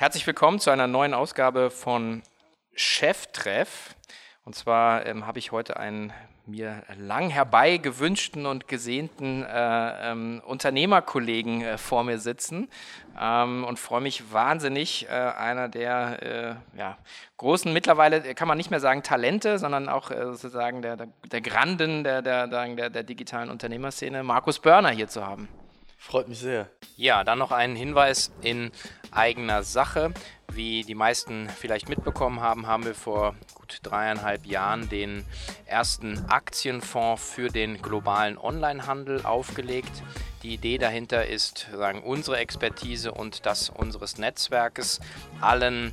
[0.00, 2.22] herzlich willkommen zu einer neuen Ausgabe von
[2.74, 3.94] Cheftreff.
[4.46, 6.10] Und zwar ähm, habe ich heute einen
[6.46, 12.70] mir lang herbei gewünschten und gesehnten äh, ähm, Unternehmerkollegen äh, vor mir sitzen
[13.20, 16.22] ähm, und freue mich wahnsinnig, äh, einer der
[16.74, 16.96] äh, ja,
[17.36, 21.40] großen, mittlerweile kann man nicht mehr sagen Talente, sondern auch äh, sozusagen der, der, der
[21.42, 25.50] Granden der, der, der, der digitalen Unternehmerszene, Markus Börner, hier zu haben.
[26.02, 26.66] Freut mich sehr.
[26.96, 28.72] Ja, dann noch ein Hinweis in
[29.10, 30.14] eigener Sache.
[30.50, 35.26] Wie die meisten vielleicht mitbekommen haben, haben wir vor gut dreieinhalb Jahren den
[35.66, 40.02] ersten Aktienfonds für den globalen Onlinehandel aufgelegt.
[40.42, 45.00] Die Idee dahinter ist, sagen, unsere Expertise und das unseres Netzwerkes
[45.42, 45.92] allen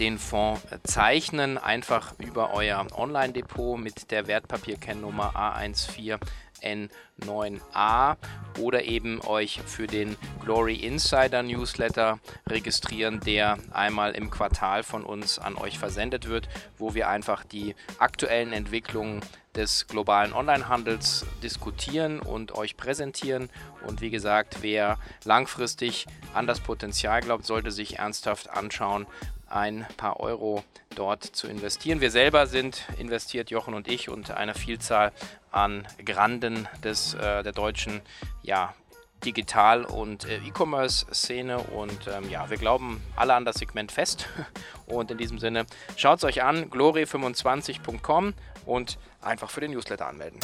[0.00, 6.18] den Fonds zeichnen, einfach über euer Online-Depot mit der Wertpapierkennnummer A14
[6.62, 8.16] N9A
[8.58, 12.18] oder eben euch für den Glory Insider Newsletter
[12.48, 17.74] registrieren, der einmal im Quartal von uns an euch versendet wird, wo wir einfach die
[17.98, 19.20] aktuellen Entwicklungen
[19.56, 23.48] des globalen Onlinehandels diskutieren und euch präsentieren.
[23.86, 29.06] Und wie gesagt, wer langfristig an das Potenzial glaubt, sollte sich ernsthaft anschauen,
[29.48, 30.64] ein paar Euro
[30.96, 32.00] dort zu investieren.
[32.00, 35.12] Wir selber sind investiert, Jochen und ich, und eine Vielzahl
[35.52, 38.00] an Granden des, äh, der deutschen
[38.42, 38.74] ja,
[39.24, 41.58] Digital- und äh, E-Commerce-Szene.
[41.58, 44.28] Und ähm, ja, wir glauben alle an das Segment fest.
[44.86, 48.34] Und in diesem Sinne, schaut es euch an, glory25.com
[48.66, 50.38] und einfach für den Newsletter anmelden.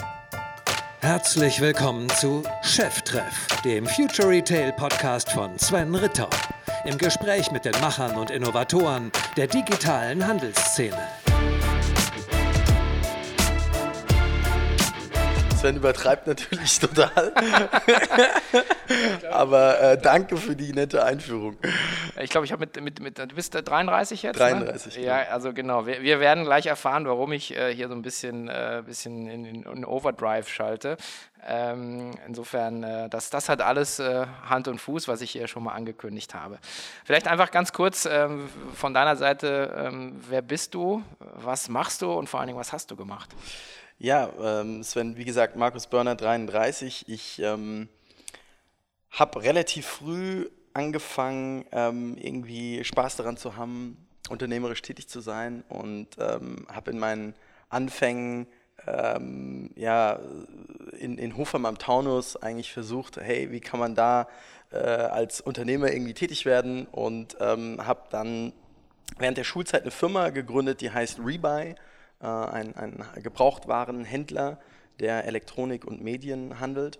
[1.01, 6.29] Herzlich willkommen zu Cheftreff, dem Future Retail Podcast von Sven Ritter.
[6.85, 10.99] Im Gespräch mit den Machern und Innovatoren der digitalen Handelsszene.
[15.63, 17.33] Sven übertreibt natürlich total.
[19.31, 21.57] Aber äh, danke für die nette Einführung.
[22.21, 24.41] Ich glaube, ich habe mit, mit, mit, du bist 33 jetzt?
[24.41, 24.97] 33.
[24.97, 25.05] Ne?
[25.05, 25.87] Ja, also genau.
[25.87, 29.45] Wir, wir, werden gleich erfahren, warum ich äh, hier so ein bisschen, äh, bisschen in,
[29.63, 30.97] in, Overdrive schalte.
[31.45, 35.65] Ähm, insofern, äh, das, das hat alles äh, Hand und Fuß, was ich hier schon
[35.65, 36.59] mal angekündigt habe.
[37.05, 42.13] Vielleicht einfach ganz kurz ähm, von deiner Seite, ähm, wer bist du, was machst du
[42.13, 43.31] und vor allen Dingen, was hast du gemacht?
[43.99, 47.09] Ja, ähm, Sven, wie gesagt, Markus Börner 33.
[47.09, 47.89] Ich ähm,
[49.11, 53.97] habe relativ früh angefangen, ähm, irgendwie Spaß daran zu haben,
[54.29, 57.35] unternehmerisch tätig zu sein und habe in meinen
[57.69, 58.47] Anfängen
[58.87, 60.19] ähm, ja,
[60.99, 64.29] in, in Hofheim am Taunus eigentlich versucht, hey, wie kann man da
[64.71, 68.53] äh, als Unternehmer irgendwie tätig werden und ähm, habe dann
[69.19, 71.75] während der Schulzeit eine Firma gegründet, die heißt Rebuy
[72.21, 74.59] äh, ein, ein Gebrauchtwarenhändler,
[75.01, 76.99] der Elektronik und Medien handelt.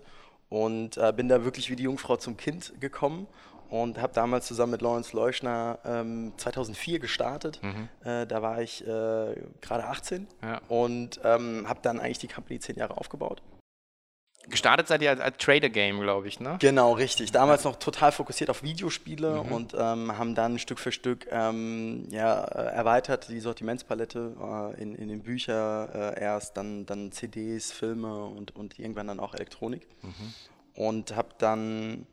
[0.49, 3.27] Und äh, bin da wirklich wie die Jungfrau zum Kind gekommen
[3.73, 7.59] und habe damals zusammen mit Lawrence Leuschner ähm, 2004 gestartet.
[7.63, 7.89] Mhm.
[8.07, 10.61] Äh, da war ich äh, gerade 18 ja.
[10.67, 13.41] und ähm, habe dann eigentlich die Company zehn Jahre aufgebaut.
[14.47, 16.57] Gestartet seid ihr als, als Trader-Game, glaube ich, ne?
[16.59, 17.31] Genau, richtig.
[17.31, 17.71] Damals ja.
[17.71, 19.51] noch total fokussiert auf Videospiele mhm.
[19.51, 24.35] und ähm, haben dann Stück für Stück ähm, ja, äh, erweitert die Sortimentspalette
[24.77, 29.19] äh, in, in den Bücher äh, erst, dann, dann CDs, Filme und, und irgendwann dann
[29.19, 29.87] auch Elektronik.
[30.03, 30.33] Mhm.
[30.75, 32.05] Und habe dann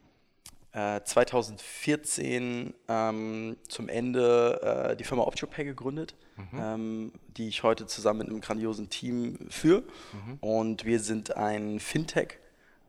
[0.72, 6.60] 2014 äh, ähm, zum Ende äh, die Firma OptioPay gegründet, mhm.
[6.60, 9.82] ähm, die ich heute zusammen mit einem grandiosen Team führe.
[10.12, 10.38] Mhm.
[10.40, 12.38] Und wir sind ein Fintech,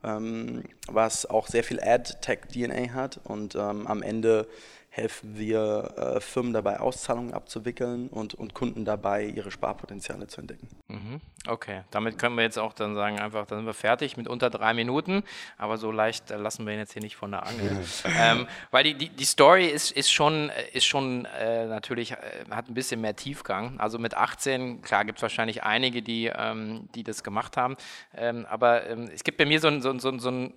[0.04, 4.48] ähm, was auch sehr viel Ad-Tech-DNA hat und ähm, am Ende
[4.94, 10.68] helfen wir äh, Firmen dabei, Auszahlungen abzuwickeln und, und Kunden dabei, ihre Sparpotenziale zu entdecken.
[10.90, 11.22] Mhm.
[11.48, 14.50] Okay, damit können wir jetzt auch dann sagen, einfach, dann sind wir fertig mit unter
[14.50, 15.24] drei Minuten,
[15.58, 17.80] aber so leicht äh, lassen wir ihn jetzt hier nicht von der Angel.
[18.20, 22.18] ähm, weil die, die, die, Story ist, ist schon, ist schon äh, natürlich, äh,
[22.50, 23.80] hat ein bisschen mehr Tiefgang.
[23.80, 27.78] Also mit 18, klar, gibt es wahrscheinlich einige, die, ähm, die das gemacht haben,
[28.14, 30.54] ähm, aber ähm, es gibt bei mir so ein, so, so, so ein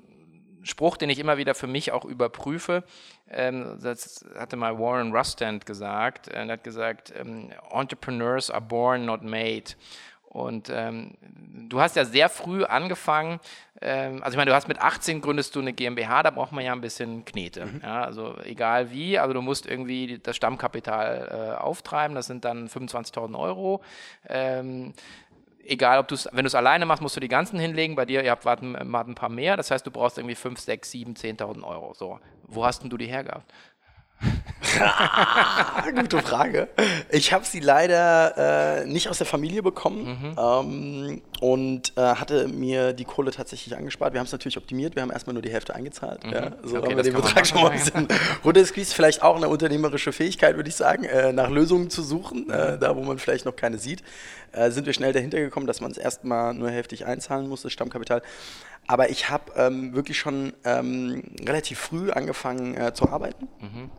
[0.65, 2.85] Spruch, den ich immer wieder für mich auch überprüfe.
[3.31, 6.29] Ähm, das hatte mal Warren Rustand gesagt.
[6.29, 9.65] Er hat gesagt, ähm, Entrepreneurs are born, not made.
[10.35, 11.13] Und ähm,
[11.69, 13.39] du hast ja sehr früh angefangen,
[13.81, 16.65] ähm, also ich meine, du hast mit 18 gründest du eine GmbH, da braucht man
[16.65, 17.67] ja ein bisschen Knete.
[17.67, 17.81] Mhm.
[17.83, 22.69] Ja, also egal wie, also du musst irgendwie das Stammkapital äh, auftreiben, das sind dann
[22.69, 23.83] 25.000 Euro.
[24.29, 24.95] Ähm,
[25.67, 27.95] egal ob du es, wenn du es alleine machst, musst du die ganzen hinlegen.
[27.95, 29.57] Bei dir, ihr habt warten, ein paar mehr.
[29.57, 31.95] Das heißt, du brauchst irgendwie 5, 6, 7, 10.000 Euro.
[31.95, 33.53] So, wo hast denn du die hergehabt?
[35.95, 36.69] Gute Frage.
[37.11, 40.37] Ich habe sie leider äh, nicht aus der Familie bekommen mhm.
[40.39, 44.13] ähm, und äh, hatte mir die Kohle tatsächlich angespart.
[44.13, 46.25] Wir haben es natürlich optimiert, wir haben erstmal nur die Hälfte eingezahlt.
[46.25, 46.33] Mhm.
[46.33, 48.09] Ja, so okay, haben wir den Betrag schon mal ein bisschen
[48.45, 48.95] runtergesqueezed.
[48.95, 52.97] Vielleicht auch eine unternehmerische Fähigkeit, würde ich sagen, äh, nach Lösungen zu suchen, äh, da
[52.97, 54.03] wo man vielleicht noch keine sieht.
[54.53, 57.73] Äh, sind wir schnell dahinter gekommen, dass man es erstmal nur hälftig einzahlen muss, das
[57.73, 58.23] Stammkapital.
[58.87, 63.49] Aber ich habe ähm, wirklich schon ähm, relativ früh angefangen äh, zu arbeiten.
[63.61, 63.91] Mhm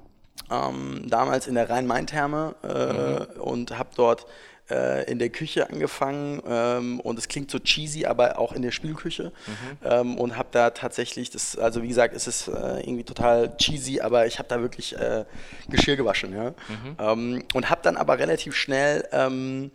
[0.52, 3.42] ähm, damals in der Rhein-Main-Therme äh, mhm.
[3.42, 4.26] und habe dort
[4.70, 8.72] äh, in der Küche angefangen ähm, und es klingt so cheesy, aber auch in der
[8.72, 9.78] Spielküche mhm.
[9.84, 14.02] ähm, und habe da tatsächlich, das, also wie gesagt, es ist äh, irgendwie total cheesy,
[14.02, 15.26] aber ich habe da wirklich äh,
[15.70, 16.50] Geschirr gewaschen, ja.
[16.50, 16.96] Mhm.
[16.98, 19.72] Ähm, und habe dann aber relativ schnell ähm,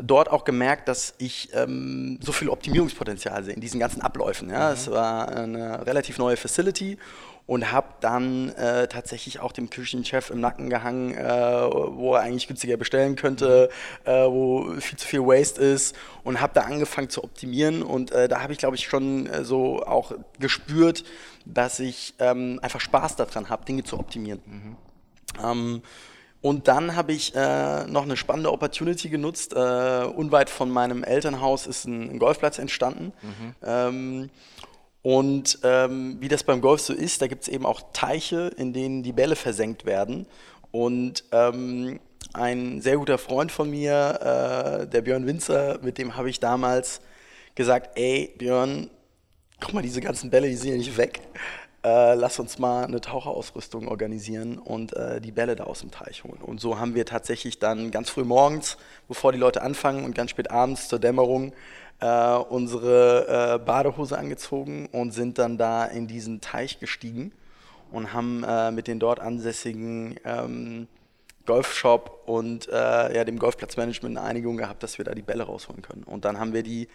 [0.00, 4.50] dort auch gemerkt, dass ich ähm, so viel Optimierungspotenzial sehe in diesen ganzen Abläufen.
[4.50, 4.68] Ja.
[4.68, 4.74] Mhm.
[4.74, 6.98] Es war eine relativ neue Facility
[7.46, 12.48] und habe dann äh, tatsächlich auch dem Küchenchef im Nacken gehangen, äh, wo er eigentlich
[12.48, 13.68] günstiger bestellen könnte,
[14.04, 18.28] äh, wo viel zu viel Waste ist und habe da angefangen zu optimieren und äh,
[18.28, 21.04] da habe ich glaube ich schon äh, so auch gespürt,
[21.44, 24.40] dass ich ähm, einfach Spaß daran habe, Dinge zu optimieren.
[24.46, 24.76] Mhm.
[25.42, 25.82] Ähm,
[26.40, 29.54] und dann habe ich äh, noch eine spannende Opportunity genutzt.
[29.54, 33.14] Äh, unweit von meinem Elternhaus ist ein, ein Golfplatz entstanden.
[33.22, 33.54] Mhm.
[33.62, 34.30] Ähm,
[35.04, 38.72] und ähm, wie das beim Golf so ist, da gibt es eben auch Teiche, in
[38.72, 40.24] denen die Bälle versenkt werden.
[40.70, 42.00] Und ähm,
[42.32, 47.02] ein sehr guter Freund von mir, äh, der Björn Winzer, mit dem habe ich damals
[47.54, 48.88] gesagt, ey Björn,
[49.60, 51.20] guck mal, diese ganzen Bälle, die sind ja nicht weg.
[51.84, 56.24] Äh, lass uns mal eine Taucherausrüstung organisieren und äh, die Bälle da aus dem Teich
[56.24, 56.40] holen.
[56.40, 60.30] Und so haben wir tatsächlich dann ganz früh morgens, bevor die Leute anfangen und ganz
[60.30, 61.52] spät abends zur Dämmerung
[62.00, 67.32] äh, unsere äh, Badehose angezogen und sind dann da in diesen Teich gestiegen
[67.90, 70.88] und haben äh, mit den dort ansässigen ähm,
[71.46, 75.82] Golfshop und äh, ja, dem Golfplatzmanagement eine Einigung gehabt, dass wir da die Bälle rausholen
[75.82, 76.04] können.
[76.04, 76.88] Und dann haben wir die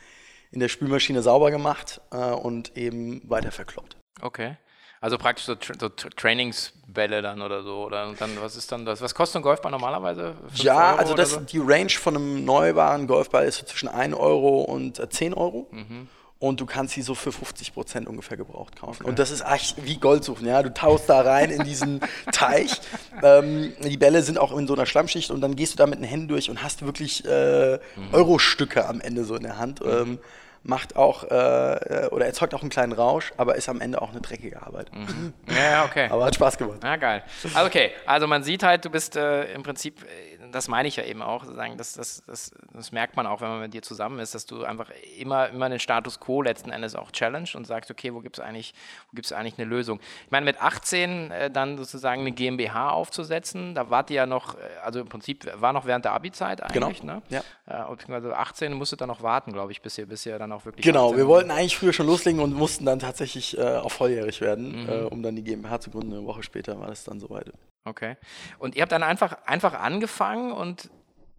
[0.51, 3.97] in der Spülmaschine sauber gemacht äh, und eben weiter verkloppt.
[4.21, 4.57] Okay.
[5.01, 7.85] Also praktisch so, so Trainingsbälle dann oder so.
[7.85, 9.01] Oder und dann, was ist dann das?
[9.01, 10.35] Was kostet ein Golfball normalerweise?
[10.55, 11.39] Ja, also das, so?
[11.39, 15.67] die Range von einem neubaren Golfball ist so zwischen 1 Euro und 10 äh, Euro.
[15.71, 16.09] Mhm.
[16.39, 19.01] Und du kannst sie so für 50 Prozent ungefähr gebraucht kaufen.
[19.01, 19.09] Okay.
[19.09, 20.47] Und das ist echt wie Gold suchen.
[20.47, 20.63] Ja?
[20.63, 21.99] Du tauchst da rein in diesen
[22.31, 22.79] Teich.
[23.21, 25.99] Ähm, die Bälle sind auch in so einer Schlammschicht und dann gehst du da mit
[25.99, 28.13] den Händen durch und hast wirklich äh, mhm.
[28.13, 29.81] Euro-Stücke am Ende so in der Hand.
[29.81, 29.89] Mhm.
[29.89, 30.19] Ähm,
[30.63, 34.21] macht auch äh, oder erzeugt auch einen kleinen Rausch, aber ist am Ende auch eine
[34.21, 34.91] dreckige Arbeit.
[34.93, 35.33] Mhm.
[35.47, 36.07] Ja, okay.
[36.09, 36.83] aber hat Spaß gemacht.
[36.83, 37.23] Ja, geil.
[37.53, 40.95] Also okay, also man sieht halt, du bist äh, im Prinzip äh, das meine ich
[40.95, 43.81] ja eben auch, sagen, das, das, das, das, merkt man auch, wenn man mit dir
[43.81, 47.65] zusammen ist, dass du einfach immer, immer den Status quo letzten Endes auch challenge und
[47.65, 48.73] sagst, okay, wo gibt es eigentlich,
[49.13, 49.99] eigentlich eine Lösung?
[50.25, 54.55] Ich meine, mit 18 äh, dann sozusagen eine GmbH aufzusetzen, da wart ihr ja noch,
[54.55, 57.15] äh, also im Prinzip war noch während der Abi-Zeit eigentlich, genau.
[57.15, 57.21] ne?
[57.29, 57.41] Ja.
[57.69, 60.65] Äh, beziehungsweise 18 musstet dann noch warten, glaube ich, bis ihr, bis ihr dann auch
[60.65, 60.83] wirklich.
[60.83, 64.83] Genau, wir wollten eigentlich früher schon loslegen und mussten dann tatsächlich äh, auch volljährig werden,
[64.83, 64.89] mhm.
[64.89, 66.13] äh, um dann die GmbH zu gründen.
[66.13, 67.51] Eine Woche später war das dann soweit.
[67.85, 68.17] Okay.
[68.57, 70.89] Und ihr habt dann einfach, einfach angefangen und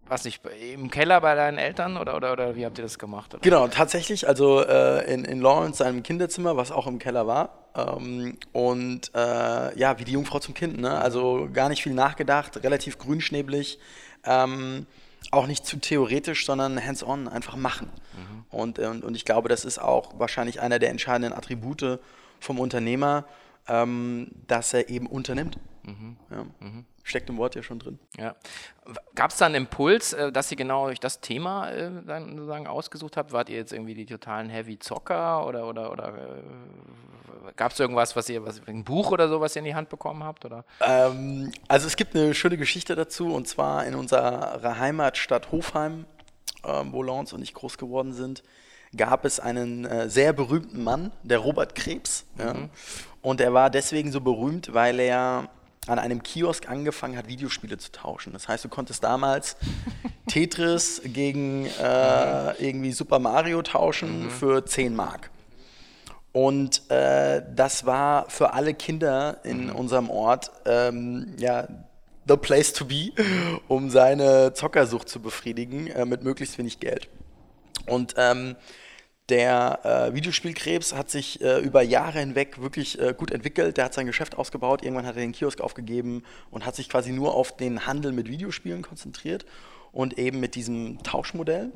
[0.07, 0.41] was nicht,
[0.73, 3.33] im Keller bei deinen Eltern oder, oder, oder wie habt ihr das gemacht?
[3.33, 3.41] Oder?
[3.41, 7.67] Genau, tatsächlich, also äh, in, in Lawrence, seinem Kinderzimmer, was auch im Keller war.
[7.75, 10.97] Ähm, und äh, ja, wie die Jungfrau zum Kind, ne?
[10.97, 13.79] Also gar nicht viel nachgedacht, relativ grünschnäblig.
[14.25, 14.85] Ähm,
[15.29, 17.89] auch nicht zu theoretisch, sondern hands-on, einfach machen.
[18.13, 18.45] Mhm.
[18.49, 21.99] Und, äh, und, und ich glaube, das ist auch wahrscheinlich einer der entscheidenden Attribute
[22.39, 23.25] vom Unternehmer,
[23.67, 25.57] ähm, dass er eben unternimmt.
[25.83, 26.17] Mhm.
[26.29, 26.45] Ja.
[26.59, 26.85] Mhm.
[27.03, 27.99] Steckt im Wort ja schon drin.
[28.17, 28.35] Ja.
[29.15, 32.67] Gab es da einen Impuls, äh, dass ihr genau euch das Thema äh, dann sozusagen
[32.67, 33.31] ausgesucht habt?
[33.31, 38.15] Wart ihr jetzt irgendwie die totalen Heavy Zocker oder, oder, oder äh, gab es irgendwas,
[38.15, 40.45] was ihr, was, ein Buch oder so, was ihr in die Hand bekommen habt?
[40.45, 40.63] Oder?
[40.81, 46.05] Ähm, also es gibt eine schöne Geschichte dazu und zwar in unserer Heimatstadt Hofheim,
[46.63, 48.43] ähm, wo Lawrence und ich groß geworden sind,
[48.95, 52.25] gab es einen äh, sehr berühmten Mann, der Robert Krebs.
[52.35, 52.43] Mhm.
[52.43, 52.55] Ja.
[53.21, 55.49] Und er war deswegen so berühmt, weil er
[55.87, 58.33] an einem Kiosk angefangen hat, Videospiele zu tauschen.
[58.33, 59.57] Das heißt, du konntest damals
[60.27, 64.29] Tetris gegen äh, irgendwie Super Mario tauschen mhm.
[64.29, 65.31] für 10 Mark.
[66.33, 69.75] Und äh, das war für alle Kinder in mhm.
[69.75, 71.67] unserem Ort ähm, ja,
[72.27, 73.11] the place to be,
[73.67, 77.09] um seine Zockersucht zu befriedigen äh, mit möglichst wenig Geld.
[77.87, 78.55] Und ähm,
[79.29, 83.77] der äh, Videospielkrebs hat sich äh, über Jahre hinweg wirklich äh, gut entwickelt.
[83.77, 84.83] Der hat sein Geschäft ausgebaut.
[84.83, 88.27] Irgendwann hat er den Kiosk aufgegeben und hat sich quasi nur auf den Handel mit
[88.27, 89.45] Videospielen konzentriert
[89.91, 91.71] und eben mit diesem Tauschmodell.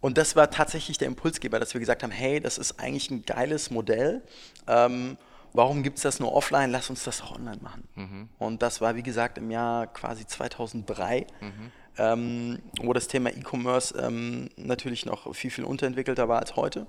[0.00, 3.24] Und das war tatsächlich der Impulsgeber, dass wir gesagt haben, hey, das ist eigentlich ein
[3.24, 4.22] geiles Modell.
[4.66, 5.18] Ähm,
[5.52, 6.70] warum gibt es das nur offline?
[6.70, 7.88] Lass uns das auch online machen.
[7.96, 8.28] Mhm.
[8.38, 11.72] Und das war, wie gesagt, im Jahr quasi 2003, mhm.
[11.98, 16.86] Ähm, wo das Thema E-Commerce ähm, natürlich noch viel, viel unterentwickelter war als heute.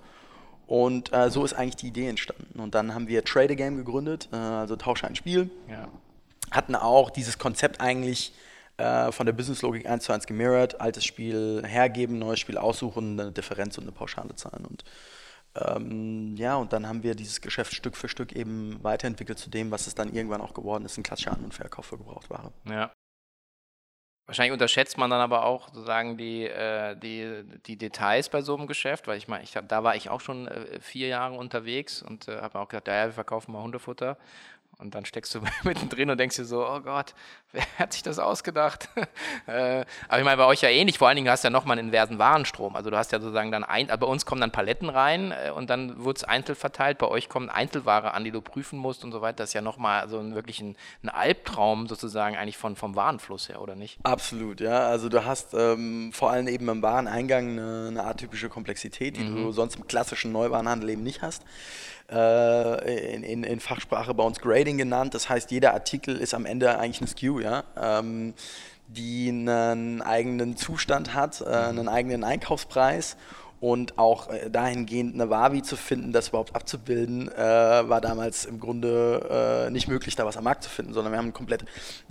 [0.67, 2.59] Und äh, so ist eigentlich die Idee entstanden.
[2.59, 5.49] Und dann haben wir Trade a Game gegründet, äh, also Tausche ein Spiel.
[5.67, 5.87] Ja.
[6.51, 8.33] Hatten auch dieses Konzept eigentlich
[8.77, 10.79] äh, von der Businesslogik 1 zu 1 gemirrored.
[10.79, 14.65] Altes Spiel hergeben, neues Spiel aussuchen, eine Differenz und eine Pauschale zahlen.
[14.65, 14.83] Und
[15.55, 19.71] ähm, ja, und dann haben wir dieses Geschäft Stück für Stück eben weiterentwickelt zu dem,
[19.71, 22.51] was es dann irgendwann auch geworden ist, ein klassischer An- und Verkauf für Gebrauchtware.
[22.65, 22.91] Ja.
[24.29, 28.67] Wahrscheinlich unterschätzt man dann aber auch sozusagen die, äh, die, die Details bei so einem
[28.67, 32.27] Geschäft, weil ich meine, ich, da war ich auch schon äh, vier Jahre unterwegs und
[32.27, 34.17] äh, habe auch gesagt, ja, wir verkaufen mal Hundefutter.
[34.77, 37.15] Und dann steckst du mittendrin und denkst dir so, oh Gott,
[37.51, 38.89] wer hat sich das ausgedacht?
[39.47, 41.77] äh, aber ich meine, bei euch ja ähnlich, vor allen Dingen hast du ja nochmal
[41.77, 42.75] einen inversen Warenstrom.
[42.75, 45.51] Also du hast ja sozusagen dann, ein, also bei uns kommen dann Paletten rein äh,
[45.51, 46.97] und dann wird es einzeln verteilt.
[46.97, 49.37] Bei euch kommen Einzelware an, die du prüfen musst und so weiter.
[49.37, 53.49] Das ist ja nochmal so ein, wirklich ein, ein, Albtraum sozusagen eigentlich von, vom Warenfluss
[53.49, 53.99] her, oder nicht?
[54.03, 54.87] Absolut, ja.
[54.87, 59.35] Also du hast ähm, vor allem eben im Wareneingang eine, eine atypische Komplexität, die mhm.
[59.35, 61.43] du sonst im klassischen Neuwarenhandel eben nicht hast
[62.11, 65.13] äh, in, in, in, Fachsprache bei uns Grading genannt.
[65.13, 68.33] Das heißt, jeder Artikel ist am Ende eigentlich eine SKU, ja, ähm,
[68.87, 73.17] die einen eigenen Zustand hat, äh, einen eigenen Einkaufspreis
[73.59, 78.59] und auch äh, dahingehend eine Wavi zu finden, das überhaupt abzubilden, äh, war damals im
[78.59, 81.63] Grunde äh, nicht möglich, da was am Markt zu finden, sondern wir haben komplett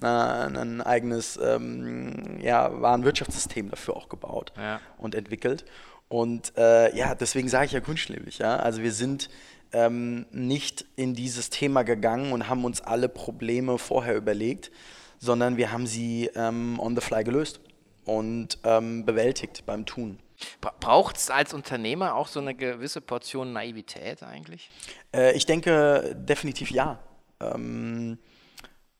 [0.02, 4.80] äh, ein eigenes ähm, ja, Warenwirtschaftssystem dafür auch gebaut ja.
[4.98, 5.64] und entwickelt.
[6.08, 8.56] Und äh, ja, deswegen sage ich ja kunstschlebig, ja.
[8.56, 9.28] Also wir sind
[9.72, 14.70] ähm, nicht in dieses Thema gegangen und haben uns alle Probleme vorher überlegt,
[15.18, 17.60] sondern wir haben sie ähm, on the fly gelöst
[18.04, 20.18] und ähm, bewältigt beim Tun.
[20.60, 24.70] Braucht es als Unternehmer auch so eine gewisse Portion Naivität eigentlich?
[25.12, 27.00] Äh, ich denke definitiv ja.
[27.40, 28.18] Ähm,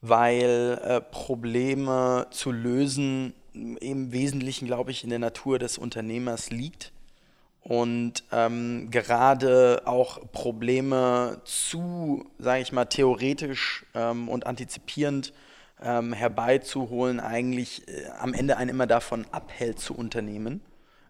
[0.01, 6.93] weil äh, Probleme zu lösen im Wesentlichen, glaube ich, in der Natur des Unternehmers liegt
[7.61, 15.33] und ähm, gerade auch Probleme zu, sage ich mal, theoretisch ähm, und antizipierend
[15.83, 20.61] ähm, herbeizuholen, eigentlich äh, am Ende einen immer davon abhält zu unternehmen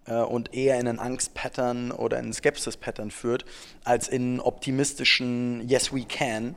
[0.06, 3.44] äh, und eher in einen Angstpattern oder in einen Skepsis-Pattern führt,
[3.84, 6.54] als in optimistischen Yes, we can,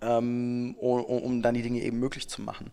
[0.00, 2.70] ähm, um, um dann die Dinge eben möglich zu machen.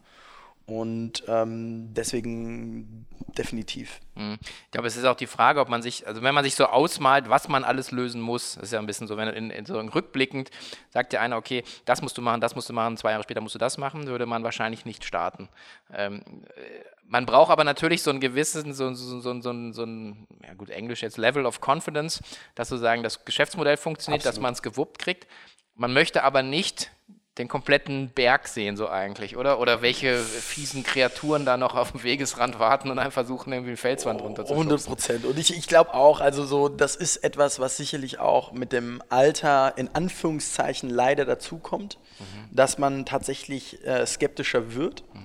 [0.72, 3.06] Und ähm, deswegen
[3.38, 4.00] definitiv.
[4.16, 4.38] Mhm.
[4.42, 6.66] Ich glaube, es ist auch die Frage, ob man sich, also wenn man sich so
[6.66, 9.66] ausmalt, was man alles lösen muss, das ist ja ein bisschen so, wenn in, in
[9.66, 10.50] so rückblickend
[10.90, 13.42] sagt ja einer, okay, das musst du machen, das musst du machen, zwei Jahre später
[13.42, 15.50] musst du das machen, würde man wahrscheinlich nicht starten.
[15.94, 16.22] Ähm,
[16.56, 16.62] äh,
[17.04, 20.70] man braucht aber natürlich so ein gewisses, so, so, so, so, so ein, ja gut,
[20.70, 22.22] Englisch jetzt, Level of Confidence,
[22.56, 24.38] dass sozusagen das Geschäftsmodell funktioniert, Absolut.
[24.38, 25.28] dass man es gewuppt kriegt.
[25.76, 26.92] Man möchte aber nicht
[27.38, 29.60] den kompletten Berg sehen, so eigentlich, oder?
[29.60, 33.78] Oder welche fiesen Kreaturen da noch auf dem Wegesrand warten und einfach versuchen, irgendwie eine
[33.78, 35.26] Felswand runter zu 100 Prozent.
[35.26, 39.02] Und ich, ich glaube auch, also so, das ist etwas, was sicherlich auch mit dem
[39.08, 42.56] Alter in Anführungszeichen leider dazukommt, mhm.
[42.56, 45.06] dass man tatsächlich äh, skeptischer wird.
[45.14, 45.20] Mhm.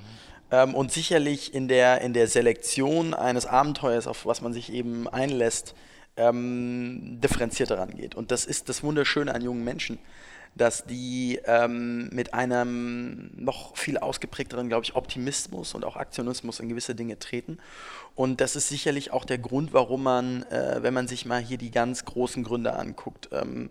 [0.53, 5.09] Ähm, und sicherlich in der, in der Selektion eines Abenteuers, auf was man sich eben
[5.09, 5.75] einlässt,
[6.17, 8.15] ähm, differenzierter rangeht.
[8.15, 9.99] Und das ist das Wunderschöne an jungen Menschen
[10.57, 16.71] dass die ähm, mit einem noch viel ausgeprägteren, glaube ich, Optimismus und auch Aktionismus in
[16.71, 17.59] gewisse Dinge treten.
[18.15, 21.59] Und das ist sicherlich auch der Grund, warum man, äh, wenn man sich mal hier
[21.59, 23.69] die ganz großen Gründe anguckt, ähm,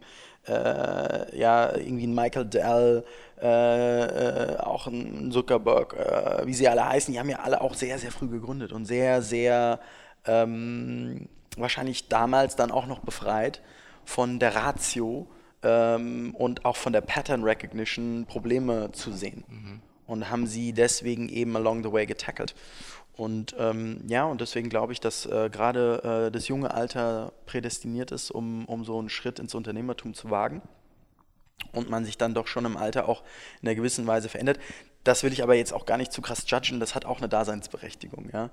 [0.47, 3.03] äh, ja, irgendwie ein Michael Dell,
[3.41, 7.73] äh, äh auch ein Zuckerberg, äh, wie sie alle heißen, die haben ja alle auch
[7.73, 9.79] sehr, sehr früh gegründet und sehr, sehr
[10.27, 11.27] ähm,
[11.57, 13.61] wahrscheinlich damals dann auch noch befreit
[14.03, 15.25] von der Ratio
[15.65, 19.43] ähm, und auch von der Pattern Recognition Probleme zu sehen.
[19.49, 19.81] Mhm.
[20.07, 22.53] Und haben sie deswegen eben along the way getackelt.
[23.13, 28.11] Und ähm, ja, und deswegen glaube ich, dass äh, gerade äh, das junge Alter prädestiniert
[28.11, 30.61] ist, um, um so einen Schritt ins Unternehmertum zu wagen.
[31.71, 33.23] Und man sich dann doch schon im Alter auch
[33.61, 34.59] in einer gewissen Weise verändert.
[35.05, 37.29] Das will ich aber jetzt auch gar nicht zu krass judgen, das hat auch eine
[37.29, 38.29] Daseinsberechtigung.
[38.33, 38.49] Ja?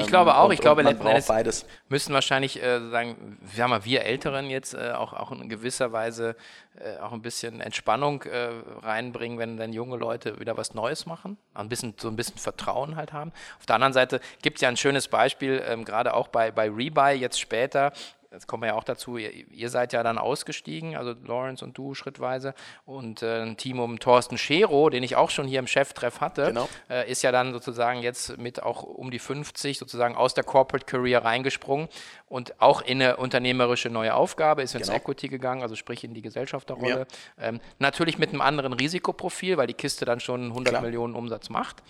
[0.00, 1.66] ich glaube ähm, auch, und, ich glaube, letzten Endes beides.
[1.88, 6.34] müssen wahrscheinlich äh, sagen, wir, wir Älteren jetzt äh, auch, auch in gewisser Weise
[6.76, 8.48] äh, auch ein bisschen Entspannung äh,
[8.82, 12.96] reinbringen, wenn dann junge Leute wieder was Neues machen, ein bisschen, so ein bisschen Vertrauen
[12.96, 13.32] halt haben.
[13.60, 16.68] Auf der anderen Seite gibt es ja ein schönes Beispiel, ähm, gerade auch bei, bei
[16.68, 17.92] Rebuy jetzt später,
[18.34, 21.78] jetzt kommen wir ja auch dazu, ihr, ihr, seid ja dann ausgestiegen, also Lawrence und
[21.78, 22.54] du schrittweise.
[22.84, 26.46] Und äh, ein Team um Thorsten Schero, den ich auch schon hier im Cheftreff hatte,
[26.46, 26.68] genau.
[26.90, 30.84] äh, ist ja dann sozusagen jetzt mit auch um die 50 sozusagen aus der Corporate
[30.84, 31.88] Career reingesprungen
[32.26, 34.98] und auch in eine unternehmerische neue Aufgabe, ist ins genau.
[34.98, 37.06] Equity gegangen, also sprich in die Gesellschafterrolle.
[37.38, 37.48] Ja.
[37.48, 40.82] Ähm, natürlich mit einem anderen Risikoprofil, weil die Kiste dann schon 100 Klar.
[40.82, 41.82] Millionen Umsatz macht.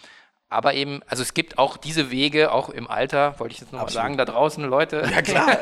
[0.51, 3.89] Aber eben, also es gibt auch diese Wege, auch im Alter, wollte ich jetzt nochmal
[3.89, 5.03] sagen, da draußen, Leute.
[5.11, 5.59] Ja, klar.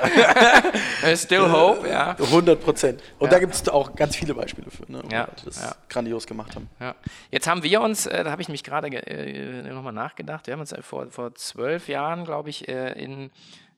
[1.17, 2.11] Still hope, ja.
[2.19, 3.01] 100 Prozent.
[3.19, 3.31] Und ja.
[3.31, 5.29] da gibt es auch ganz viele Beispiele für, ne, ja.
[5.45, 5.75] das ja.
[5.89, 6.69] grandios gemacht haben.
[6.79, 6.95] Ja.
[7.31, 10.61] Jetzt haben wir uns, äh, da habe ich mich gerade äh, nochmal nachgedacht, wir haben
[10.61, 13.31] uns vor, vor zwölf Jahren, glaube ich, äh, in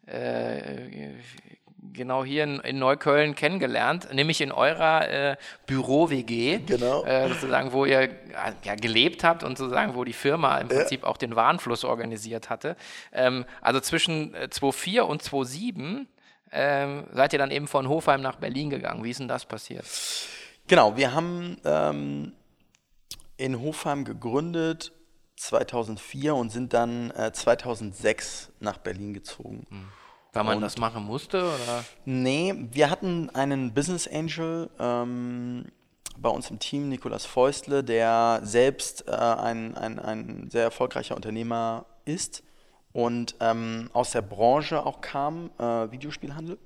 [0.07, 1.13] äh,
[1.95, 5.37] genau hier in, in, Neukölln kennengelernt, nämlich in eurer äh,
[5.67, 7.05] Büro-WG, genau.
[7.05, 8.11] äh, sozusagen, wo ihr
[8.65, 11.09] ja, gelebt habt und sozusagen, wo die Firma im Prinzip ja.
[11.09, 12.77] auch den Warenfluss organisiert hatte.
[13.13, 16.09] Ähm, also zwischen 2004 äh, und 2007
[16.53, 19.03] ähm, seid ihr dann eben von Hofheim nach Berlin gegangen.
[19.05, 19.87] Wie ist denn das passiert?
[20.67, 22.33] Genau, wir haben ähm,
[23.37, 24.93] in Hofheim gegründet
[25.37, 29.67] 2004 und sind dann äh, 2006 nach Berlin gezogen.
[29.69, 29.89] Mhm.
[30.35, 31.39] Weil man und das machen musste?
[31.39, 31.85] Oder?
[32.05, 35.67] Nee, wir hatten einen Business Angel ähm,
[36.19, 41.87] bei uns im Team, Nikolas Feustle, der selbst äh, ein, ein, ein sehr erfolgreicher Unternehmer
[42.05, 42.43] ist
[42.93, 46.59] und ähm, aus der Branche auch kam, äh, Videospielhandel.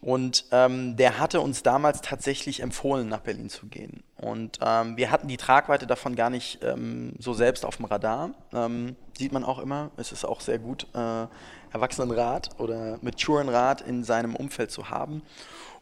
[0.00, 4.04] Und ähm, der hatte uns damals tatsächlich empfohlen, nach Berlin zu gehen.
[4.16, 8.30] Und ähm, wir hatten die Tragweite davon gar nicht ähm, so selbst auf dem Radar.
[8.52, 9.90] Ähm, sieht man auch immer.
[9.96, 11.26] Es ist auch sehr gut, äh,
[11.72, 15.22] Erwachsenenrat oder Maturenrat in seinem Umfeld zu haben.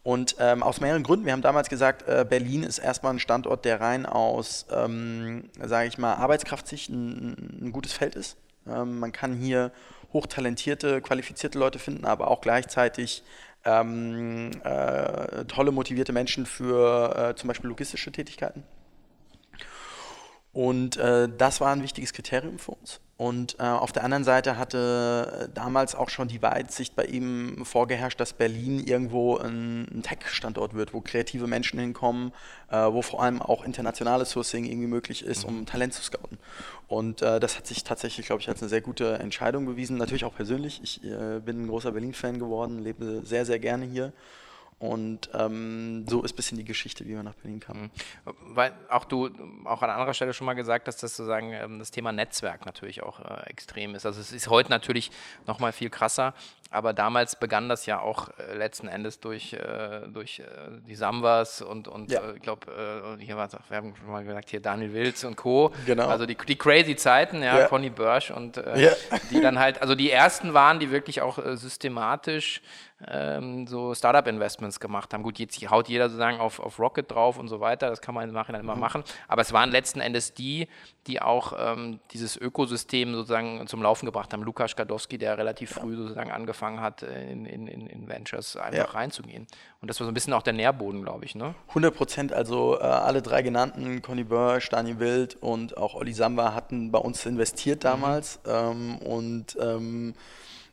[0.03, 1.27] Und ähm, aus mehreren Gründen.
[1.27, 5.89] Wir haben damals gesagt, äh, Berlin ist erstmal ein Standort, der rein aus, ähm, sage
[5.89, 8.37] ich mal, Arbeitskraftsicht ein, ein, gutes Feld ist.
[8.69, 9.73] Ähm, man kann hier
[10.13, 13.25] hochtalentierte, qualifizierte Leute finden, aber auch gleichzeitig
[13.65, 18.63] ähm, äh, tolle, motivierte Menschen für äh, zum Beispiel logistische Tätigkeiten.
[20.57, 23.01] Und äh, das war ein wichtiges Kriterium für uns.
[23.19, 27.63] Und äh, auf der anderen Seite hatte äh, damals auch schon die Weitsicht bei ihm
[27.67, 32.33] vorgeherrscht, dass Berlin irgendwo ein, ein Tech-Standort wird, wo kreative Menschen hinkommen,
[32.71, 35.67] äh, wo vor allem auch internationales Sourcing irgendwie möglich ist, um mhm.
[35.67, 36.39] Talent zu scouten.
[36.89, 39.99] Und äh, das hat sich tatsächlich, glaube ich, als eine sehr gute Entscheidung bewiesen.
[39.99, 40.81] Natürlich auch persönlich.
[40.83, 44.15] Ich äh, bin ein großer Berlin-Fan geworden, lebe sehr, sehr gerne hier.
[44.79, 47.85] Und ähm, so ist ein bisschen die Geschichte, wie wir nach Berlin kamen.
[47.85, 47.91] Mhm.
[48.55, 49.31] Weil auch du
[49.65, 53.03] auch an anderer Stelle schon mal gesagt hast, dass sozusagen ähm, das Thema Netzwerk natürlich
[53.03, 54.05] auch äh, extrem ist.
[54.05, 55.11] Also es ist heute natürlich
[55.47, 56.35] noch mal viel krasser,
[56.71, 60.45] aber damals begann das ja auch äh, letzten Endes durch, äh, durch äh,
[60.87, 62.21] die Sambas und, und ja.
[62.21, 64.93] Äh, ich glaube, äh, hier war es auch, wir haben schon mal gesagt, hier Daniel
[64.93, 65.73] Wilz und Co.
[65.87, 66.07] Genau.
[66.09, 67.67] Also die, die crazy Zeiten, ja, ja.
[67.69, 68.93] Conny Börsch und ja.
[69.31, 72.61] die dann halt, also die ersten waren, die wirklich auch systematisch
[73.07, 75.23] ähm, so Startup-Investments gemacht haben.
[75.23, 78.29] Gut, jetzt haut jeder sozusagen auf, auf Rocket drauf und so weiter, das kann man
[78.29, 78.81] im Nachhinein immer mhm.
[78.81, 80.69] machen, aber es waren letzten Endes die,
[81.07, 84.43] die auch ähm, dieses Ökosystem sozusagen zum Laufen gebracht haben.
[84.43, 88.99] Lukas Skadowski, der relativ früh sozusagen angefangen hat, in, in, in Ventures einfach ja.
[88.99, 89.47] reinzugehen.
[89.81, 91.35] Und das war so ein bisschen auch der Nährboden, glaube ich.
[91.35, 91.55] Ne?
[91.69, 96.55] 100 Prozent, also äh, alle drei genannten, Conny Börsch, Dani Wild und auch Olli Samba
[96.55, 97.89] hatten bei uns investiert mhm.
[97.89, 98.51] damals mhm.
[98.51, 100.15] ähm, und ähm,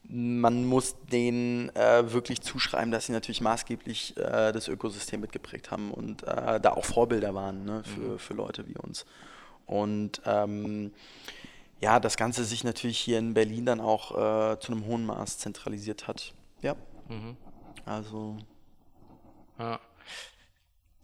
[0.06, 5.92] man muss denen äh, wirklich zuschreiben, dass sie natürlich maßgeblich äh, das Ökosystem mitgeprägt haben
[5.92, 8.20] und äh, da auch Vorbilder waren ne, für, mhm.
[8.20, 9.06] für Leute wie uns.
[9.66, 10.92] Und ähm,
[11.80, 15.38] ja, das Ganze sich natürlich hier in Berlin dann auch äh, zu einem hohen Maß
[15.38, 16.34] zentralisiert hat.
[16.62, 16.76] Ja.
[17.10, 17.38] Mhm.
[17.86, 18.38] Also.
[19.60, 19.80] Ja.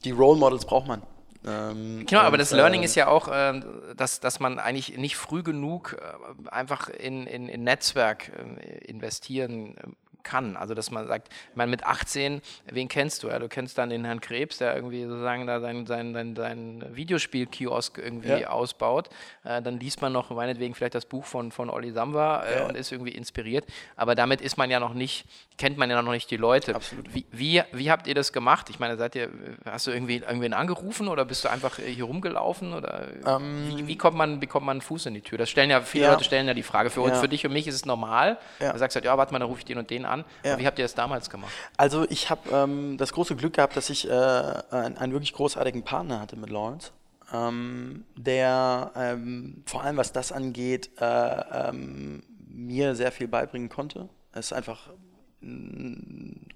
[0.03, 1.03] Die Role Models braucht man.
[1.45, 3.62] Ähm, genau, aber das Learning äh, ist ja auch, äh,
[3.95, 9.78] dass, dass man eigentlich nicht früh genug äh, einfach in, in, in Netzwerk äh, investieren
[9.78, 9.88] äh,
[10.23, 10.55] kann.
[10.58, 13.27] Also dass man sagt, meine, mit 18, wen kennst du?
[13.27, 16.84] Ja, du kennst dann den Herrn Krebs, der irgendwie sozusagen da sein, sein, sein, sein
[16.91, 18.49] Videospiel-Kiosk irgendwie ja.
[18.49, 19.10] ausbaut.
[19.43, 22.67] Äh, dann liest man noch meinetwegen vielleicht das Buch von, von Olli Samba äh, ja.
[22.67, 23.65] und ist irgendwie inspiriert.
[23.95, 25.25] Aber damit ist man ja noch nicht,
[25.58, 26.75] kennt man ja noch nicht die Leute.
[26.75, 27.13] Absolut.
[27.13, 28.69] Wie, wie, wie habt ihr das gemacht?
[28.69, 29.29] Ich meine, seid ihr,
[29.65, 32.73] hast du irgendwie irgendwen angerufen oder bist du einfach hier rumgelaufen?
[32.73, 35.38] Oder ähm, wie, wie, kommt man, bekommt man einen Fuß in die Tür?
[35.38, 36.12] Das stellen ja, viele ja.
[36.12, 36.89] Leute stellen ja die Frage.
[36.89, 38.38] Für uns, für dich und mich ist es normal.
[38.60, 38.73] Ja.
[38.73, 40.26] Du sagst halt, ja, warte mal, dann rufe ich den und den an.
[40.43, 40.58] Ja.
[40.58, 41.52] Wie habt ihr das damals gemacht?
[41.78, 45.84] Also ich habe ähm, das große Glück gehabt, dass ich äh, einen, einen, wirklich großartigen
[45.84, 46.91] Partner hatte mit Lawrence,
[47.34, 54.10] ähm, der ähm, vor allem was das angeht, äh, ähm, mir sehr viel beibringen konnte.
[54.32, 54.89] Er ist einfach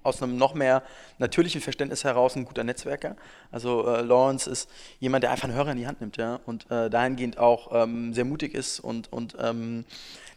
[0.02, 0.82] aus einem noch mehr
[1.18, 3.16] natürlichen Verständnis heraus ein guter Netzwerker.
[3.50, 4.68] Also äh, Lawrence ist
[5.00, 8.12] jemand, der einfach einen Hörer in die Hand nimmt, ja, und äh, dahingehend auch ähm,
[8.12, 9.84] sehr mutig ist und, und ähm,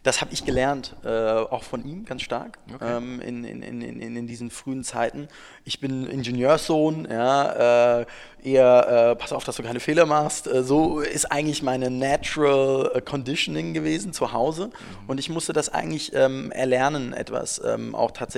[0.08, 2.98] das habe ich gelernt, äh, auch von ihm ganz stark okay.
[2.98, 5.28] ähm, in, in, in, in, in diesen frühen Zeiten.
[5.66, 8.06] Ich bin Ingenieurssohn, ja, äh,
[8.42, 10.48] eher, äh, pass auf, dass du keine Fehler machst.
[10.48, 14.68] Äh, so ist eigentlich meine Natural äh, Conditioning gewesen zu Hause.
[14.68, 15.10] Mhm.
[15.10, 18.37] Und ich musste das eigentlich ähm, erlernen, etwas ähm, auch tatsächlich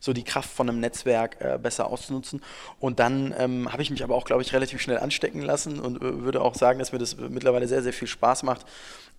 [0.00, 2.42] so die Kraft von einem Netzwerk äh, besser auszunutzen.
[2.80, 6.00] Und dann ähm, habe ich mich aber auch, glaube ich, relativ schnell anstecken lassen und
[6.00, 8.66] würde auch sagen, dass mir das mittlerweile sehr, sehr viel Spaß macht.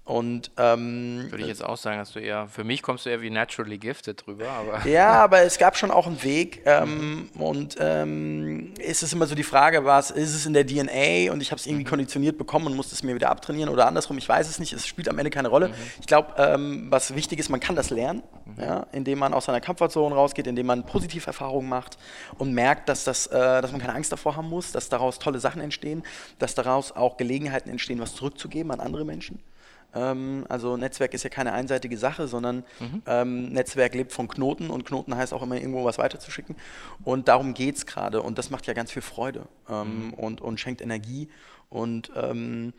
[0.06, 3.22] Und ähm, würde ich jetzt auch sagen, dass du eher, für mich kommst du eher
[3.22, 4.86] wie naturally gifted drüber, aber.
[4.94, 6.62] Ja, aber es gab schon auch einen Weg.
[6.66, 11.32] Ähm, und ähm, ist es immer so die Frage, was ist es in der DNA
[11.32, 11.90] und ich habe es irgendwie mhm.
[11.90, 14.86] konditioniert bekommen und musste es mir wieder abtrainieren oder andersrum, ich weiß es nicht, es
[14.86, 15.70] spielt am Ende keine Rolle.
[15.70, 15.74] Mhm.
[16.02, 18.62] Ich glaube, ähm, was wichtig ist, man kann das lernen, mhm.
[18.62, 21.98] ja, indem man aus seiner Comfortzone rausgeht, indem man Positiverfahrungen macht
[22.38, 25.40] und merkt, dass, das, äh, dass man keine Angst davor haben muss, dass daraus tolle
[25.40, 26.04] Sachen entstehen,
[26.40, 29.40] dass daraus auch Gelegenheiten entstehen, was zurückzugeben an andere Menschen.
[29.96, 33.02] Ähm, also Netzwerk ist ja keine einseitige Sache, sondern mhm.
[33.06, 36.56] ähm, Netzwerk lebt von Knoten und Knoten heißt auch immer irgendwo was weiterzuschicken.
[37.04, 40.14] Und darum geht es gerade und das macht ja ganz viel Freude ähm, mhm.
[40.14, 41.30] und, und schenkt Energie.
[41.70, 42.74] Und ähm,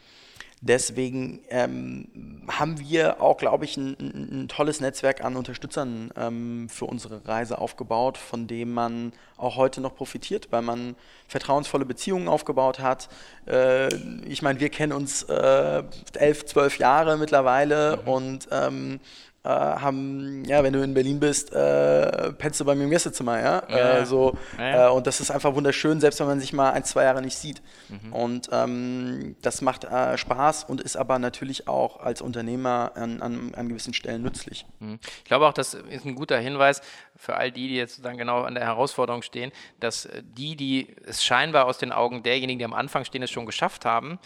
[0.67, 2.09] Deswegen ähm,
[2.49, 7.59] haben wir auch, glaube ich, ein, ein, tolles Netzwerk an Unterstützern ähm, für unsere Reise
[7.59, 10.97] aufgebaut, von dem man auch heute noch profitiert, weil man
[11.29, 13.11] vertrauensvolle Beziehungen aufgebaut hat.
[13.47, 13.95] Äh,
[14.27, 15.83] ich meine, wir kennen uns äh,
[16.15, 18.09] elf, zwölf Jahre mittlerweile mhm.
[18.09, 19.01] und ähm,
[19.45, 23.39] äh, haben, ja, wenn du in Berlin bist, äh, pennst du bei mir im Gästezimmer,
[23.39, 23.63] ja.
[23.69, 24.89] ja, äh, so, ja.
[24.89, 27.37] Äh, und das ist einfach wunderschön, selbst wenn man sich mal ein, zwei Jahre nicht
[27.37, 27.61] sieht.
[27.89, 28.13] Mhm.
[28.13, 33.53] Und ähm, das macht äh, Spaß und ist aber natürlich auch als Unternehmer an, an,
[33.55, 34.65] an gewissen Stellen nützlich.
[34.81, 34.99] Mhm.
[35.19, 36.81] Ich glaube auch, das ist ein guter Hinweis
[37.17, 41.23] für all die, die jetzt sozusagen genau an der Herausforderung stehen, dass die, die es
[41.23, 44.19] scheinbar aus den Augen derjenigen, die am Anfang stehen, es schon geschafft haben,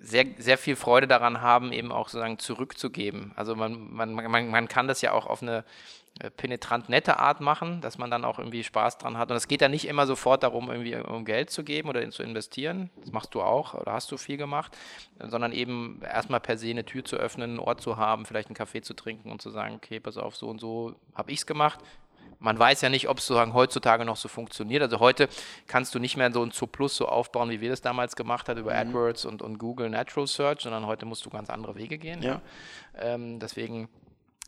[0.00, 3.32] sehr, sehr viel Freude daran haben, eben auch sozusagen zurückzugeben.
[3.36, 5.64] Also man, man, man, man kann das ja auch auf eine
[6.20, 9.30] äh, penetrant nette Art machen, dass man dann auch irgendwie Spaß dran hat.
[9.30, 12.22] Und es geht ja nicht immer sofort darum, irgendwie um Geld zu geben oder zu
[12.22, 12.90] investieren.
[13.00, 14.76] Das machst du auch oder hast du viel gemacht,
[15.18, 18.56] sondern eben erstmal per se eine Tür zu öffnen, einen Ort zu haben, vielleicht einen
[18.56, 21.46] Kaffee zu trinken und zu sagen, okay, pass auf, so und so habe ich es
[21.46, 21.80] gemacht
[22.40, 24.82] man weiß ja nicht, ob es sozusagen heutzutage noch so funktioniert.
[24.82, 25.28] Also heute
[25.66, 28.58] kannst du nicht mehr so ein Zooplus so aufbauen, wie wir das damals gemacht haben
[28.58, 28.90] über mhm.
[28.90, 32.22] AdWords und, und Google Natural Search, sondern heute musst du ganz andere Wege gehen.
[32.22, 32.40] Ja.
[32.94, 33.14] ja.
[33.14, 33.88] Ähm, deswegen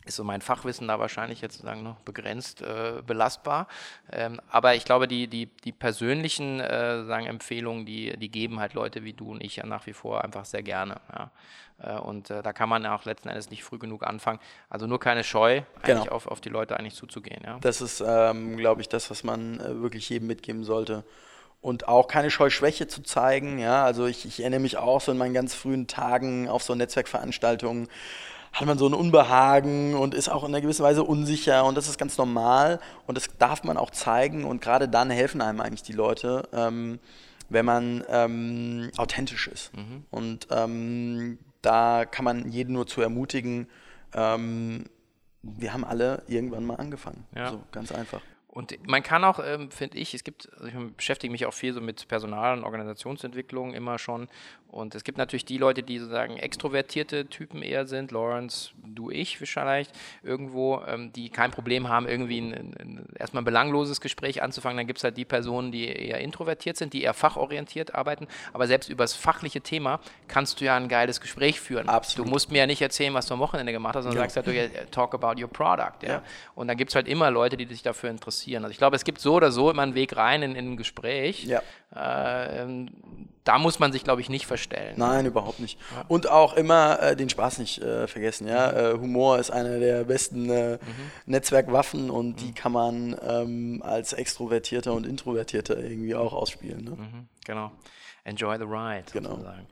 [0.05, 3.67] ist so mein Fachwissen da wahrscheinlich jetzt sozusagen noch begrenzt äh, belastbar.
[4.11, 8.73] Ähm, aber ich glaube, die, die, die persönlichen äh, sagen Empfehlungen, die, die geben halt
[8.73, 10.95] Leute wie du und ich ja nach wie vor einfach sehr gerne.
[11.13, 11.31] Ja.
[11.81, 14.39] Äh, und äh, da kann man auch letzten Endes nicht früh genug anfangen.
[14.69, 16.15] Also nur keine Scheu, eigentlich genau.
[16.15, 17.41] auf, auf die Leute eigentlich zuzugehen.
[17.45, 17.59] Ja.
[17.61, 21.03] Das ist, ähm, glaube ich, das, was man äh, wirklich jedem mitgeben sollte
[21.61, 23.59] und auch keine Scheu, Schwäche zu zeigen.
[23.59, 26.73] Ja, also ich, ich, erinnere mich auch so in meinen ganz frühen Tagen auf so
[26.73, 27.87] Netzwerkveranstaltungen
[28.53, 31.87] hat man so ein Unbehagen und ist auch in einer gewissen Weise unsicher und das
[31.87, 35.83] ist ganz normal und das darf man auch zeigen und gerade dann helfen einem eigentlich
[35.83, 36.99] die Leute, ähm,
[37.49, 39.75] wenn man ähm, authentisch ist.
[39.75, 40.05] Mhm.
[40.09, 43.67] Und ähm, da kann man jeden nur zu ermutigen,
[44.13, 44.85] ähm,
[45.43, 47.25] wir haben alle irgendwann mal angefangen.
[47.35, 47.51] Ja.
[47.51, 48.21] So, ganz einfach.
[48.51, 51.71] Und man kann auch, ähm, finde ich, es gibt, also ich beschäftige mich auch viel
[51.73, 54.27] so mit Personal- und Organisationsentwicklung immer schon.
[54.71, 59.37] Und es gibt natürlich die Leute, die sozusagen extrovertierte Typen eher sind, Lawrence, du, ich
[59.37, 59.91] vielleicht,
[60.23, 64.77] irgendwo, ähm, die kein Problem haben, irgendwie ein, ein, erstmal ein belangloses Gespräch anzufangen.
[64.77, 68.27] Dann gibt es halt die Personen, die eher introvertiert sind, die eher fachorientiert arbeiten.
[68.53, 71.89] Aber selbst über das fachliche Thema kannst du ja ein geiles Gespräch führen.
[71.89, 72.27] Absolut.
[72.27, 74.29] Du musst mir ja nicht erzählen, was du am Wochenende gemacht hast, sondern ja.
[74.29, 76.03] sagst halt, du talk about your product.
[76.03, 76.09] Ja?
[76.09, 76.23] ja.
[76.55, 78.63] Und dann gibt es halt immer Leute, die sich dafür interessieren.
[78.63, 80.77] Also ich glaube, es gibt so oder so immer einen Weg rein in, in ein
[80.77, 81.43] Gespräch.
[81.43, 81.61] Ja.
[81.93, 82.89] Äh, ähm,
[83.43, 84.93] da muss man sich, glaube ich, nicht verstellen.
[84.97, 85.79] Nein, überhaupt nicht.
[85.95, 86.05] Ja.
[86.07, 88.47] Und auch immer äh, den Spaß nicht äh, vergessen.
[88.47, 88.71] Ja?
[88.71, 91.11] Äh, Humor ist eine der besten äh, mhm.
[91.25, 92.35] Netzwerkwaffen und mhm.
[92.37, 96.83] die kann man ähm, als Extrovertierter und Introvertierter irgendwie auch ausspielen.
[96.83, 96.91] Ne?
[96.91, 97.27] Mhm.
[97.45, 97.71] Genau.
[98.23, 99.05] Enjoy the ride.
[99.11, 99.31] Genau.
[99.31, 99.67] Sozusagen.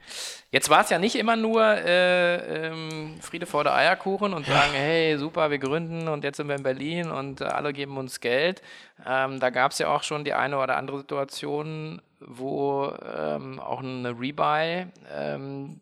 [0.50, 4.72] Jetzt war es ja nicht immer nur äh, ähm, Friede vor der Eierkuchen und sagen,
[4.72, 8.18] hey, super, wir gründen und jetzt sind wir in Berlin und äh, alle geben uns
[8.18, 8.60] Geld.
[9.06, 13.80] Ähm, da gab es ja auch schon die eine oder andere Situation, wo ähm, auch
[13.80, 15.80] eine Rebuy ähm,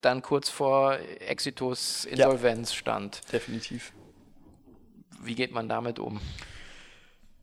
[0.00, 3.20] dann kurz vor Exitus Insolvenz ja, stand.
[3.32, 3.92] Definitiv.
[5.22, 6.20] Wie geht man damit um?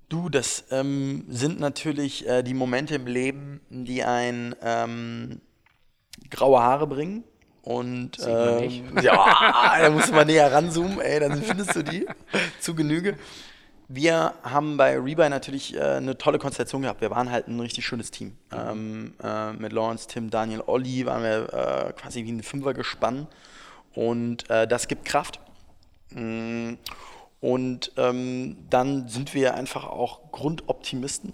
[0.10, 5.42] Du, das ähm, sind natürlich äh, die Momente im Leben, die ein ähm,
[6.30, 7.24] graue Haare bringen.
[7.62, 12.08] Und ähm, ja, da musst du mal näher ranzoomen, ey, dann findest du die
[12.62, 13.18] zu Genüge.
[13.90, 17.02] Wir haben bei Rebuy natürlich äh, eine tolle Konstellation gehabt.
[17.02, 18.38] Wir waren halt ein richtig schönes Team.
[18.52, 23.28] Ähm, äh, mit Lawrence, Tim, Daniel, Olli waren wir äh, quasi wie ein Fünfer gespannt.
[23.94, 25.40] Und äh, das gibt Kraft.
[26.12, 26.74] Mm,
[27.40, 31.34] und ähm, dann sind wir einfach auch Grundoptimisten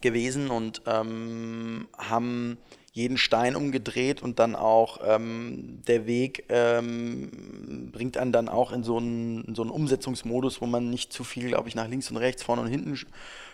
[0.00, 2.58] gewesen und ähm, haben
[2.92, 8.82] jeden Stein umgedreht und dann auch ähm, der Weg ähm, bringt einen dann auch in
[8.82, 12.10] so, einen, in so einen Umsetzungsmodus, wo man nicht zu viel, glaube ich, nach links
[12.10, 12.98] und rechts, vorne und hinten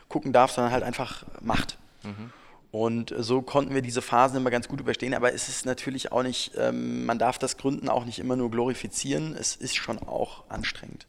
[0.09, 1.79] gucken darf, sondern halt einfach macht.
[2.03, 2.33] Mhm.
[2.70, 6.22] Und so konnten wir diese Phasen immer ganz gut überstehen, aber es ist natürlich auch
[6.22, 10.44] nicht, ähm, man darf das Gründen auch nicht immer nur glorifizieren, es ist schon auch
[10.49, 11.06] anstrengend.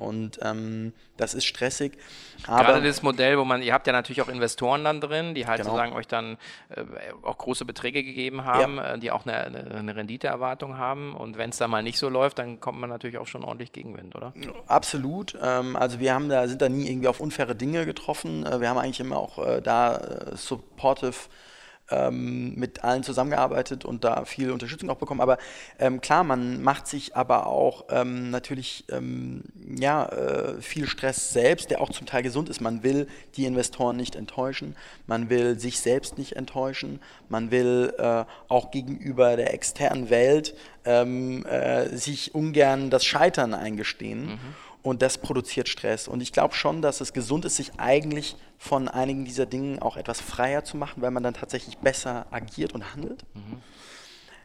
[0.00, 1.98] Und ähm, das ist stressig.
[2.44, 5.58] Gerade das Modell, wo man, ihr habt ja natürlich auch Investoren dann drin, die halt
[5.58, 5.70] genau.
[5.70, 6.38] sozusagen euch dann
[6.70, 6.82] äh,
[7.22, 8.94] auch große Beträge gegeben haben, ja.
[8.94, 9.44] äh, die auch eine,
[9.76, 11.14] eine Renditeerwartung haben.
[11.14, 13.72] Und wenn es da mal nicht so läuft, dann kommt man natürlich auch schon ordentlich
[13.72, 14.32] Gegenwind, oder?
[14.66, 15.36] Absolut.
[15.42, 18.46] Ähm, also wir haben da, sind da nie irgendwie auf unfaire Dinge getroffen.
[18.46, 21.28] Äh, wir haben eigentlich immer auch äh, da äh, supportive
[21.90, 25.20] ähm, mit allen zusammengearbeitet und da viel Unterstützung auch bekommen.
[25.20, 25.38] Aber
[25.78, 29.42] ähm, klar, man macht sich aber auch ähm, natürlich ähm,
[29.78, 32.60] ja, äh, viel Stress selbst, der auch zum Teil gesund ist.
[32.60, 34.76] Man will die Investoren nicht enttäuschen,
[35.06, 41.44] man will sich selbst nicht enttäuschen, man will äh, auch gegenüber der externen Welt ähm,
[41.46, 44.26] äh, sich ungern das Scheitern eingestehen.
[44.26, 44.38] Mhm.
[44.82, 46.08] Und das produziert Stress.
[46.08, 49.96] Und ich glaube schon, dass es gesund ist, sich eigentlich von einigen dieser Dinge auch
[49.96, 53.24] etwas freier zu machen, weil man dann tatsächlich besser agiert und handelt.
[53.34, 53.58] Mhm.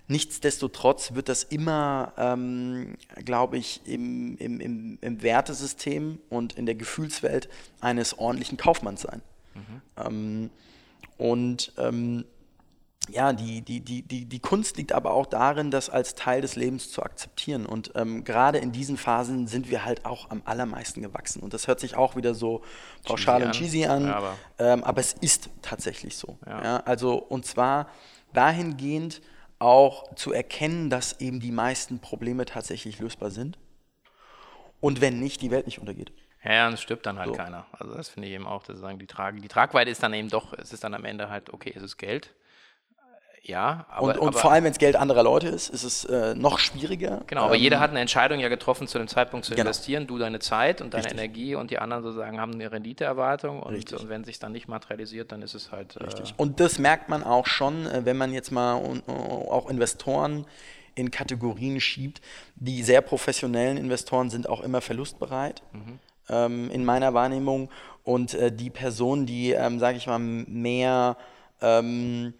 [0.08, 6.76] Nichtsdestotrotz wird das immer, ähm, glaube ich, im, im, im, im, Wertesystem und in der
[6.76, 7.50] Gefühlswelt
[7.82, 9.21] eines ordentlichen Kaufmanns sein.
[9.56, 9.82] Mhm.
[9.98, 10.50] Ähm,
[11.17, 12.26] und ähm,
[13.10, 16.55] ja, die, die, die, die, die Kunst liegt aber auch darin, das als Teil des
[16.55, 17.65] Lebens zu akzeptieren.
[17.65, 21.41] Und ähm, gerade in diesen Phasen sind wir halt auch am allermeisten gewachsen.
[21.41, 22.63] Und das hört sich auch wieder so
[23.03, 26.38] pauschal cheesy und cheesy an, ja, aber, ähm, aber, es ist tatsächlich so.
[26.45, 26.63] Ja.
[26.63, 27.89] Ja, also, und zwar
[28.34, 29.21] dahingehend
[29.60, 33.58] auch zu erkennen, dass eben die meisten Probleme tatsächlich lösbar sind.
[34.81, 36.12] Und wenn nicht, die Welt nicht untergeht.
[36.43, 37.34] Ja, und es stirbt dann halt so.
[37.34, 37.65] keiner.
[37.71, 40.29] Also das finde ich eben auch, dass sagen, die, Trag die Tragweite ist dann eben
[40.29, 42.34] doch, es ist dann am Ende halt, okay, es ist Geld
[43.47, 46.03] ja, aber, und, und aber, vor allem, wenn es Geld anderer Leute ist, ist es
[46.05, 47.21] äh, noch schwieriger.
[47.27, 49.62] Genau, aber ähm, jeder hat eine Entscheidung ja getroffen, zu dem Zeitpunkt zu genau.
[49.62, 50.08] investieren.
[50.08, 51.19] Du deine Zeit und deine Richtig.
[51.21, 53.62] Energie und die anderen sozusagen haben eine Renditeerwartung.
[53.62, 55.95] Und, und wenn sich dann nicht materialisiert, dann ist es halt.
[55.95, 56.34] Äh, Richtig.
[56.38, 60.47] Und das merkt man auch schon, äh, wenn man jetzt mal uh, auch Investoren
[60.95, 62.21] in Kategorien schiebt.
[62.55, 65.62] Die sehr professionellen Investoren sind auch immer verlustbereit.
[65.71, 65.99] Mhm.
[66.29, 67.69] Ähm, in meiner Wahrnehmung.
[68.03, 71.15] Und äh, die Personen, die, ähm, sage ich mal, mehr.
[71.62, 72.34] Ähm,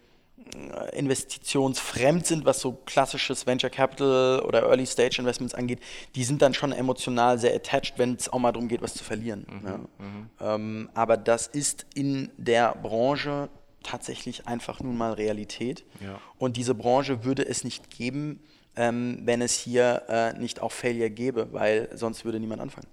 [0.92, 5.80] investitionsfremd sind, was so klassisches Venture Capital oder Early Stage Investments angeht,
[6.14, 9.04] die sind dann schon emotional sehr attached, wenn es auch mal darum geht, was zu
[9.04, 9.46] verlieren.
[9.48, 9.76] Mhm, ja.
[9.76, 10.30] mhm.
[10.40, 13.48] ähm, aber das ist in der Branche
[13.82, 15.84] tatsächlich einfach nun mal Realität.
[16.00, 16.18] Ja.
[16.38, 18.40] Und diese Branche würde es nicht geben,
[18.74, 22.88] ähm, wenn es hier äh, nicht auch Failure gäbe, weil sonst würde niemand anfangen.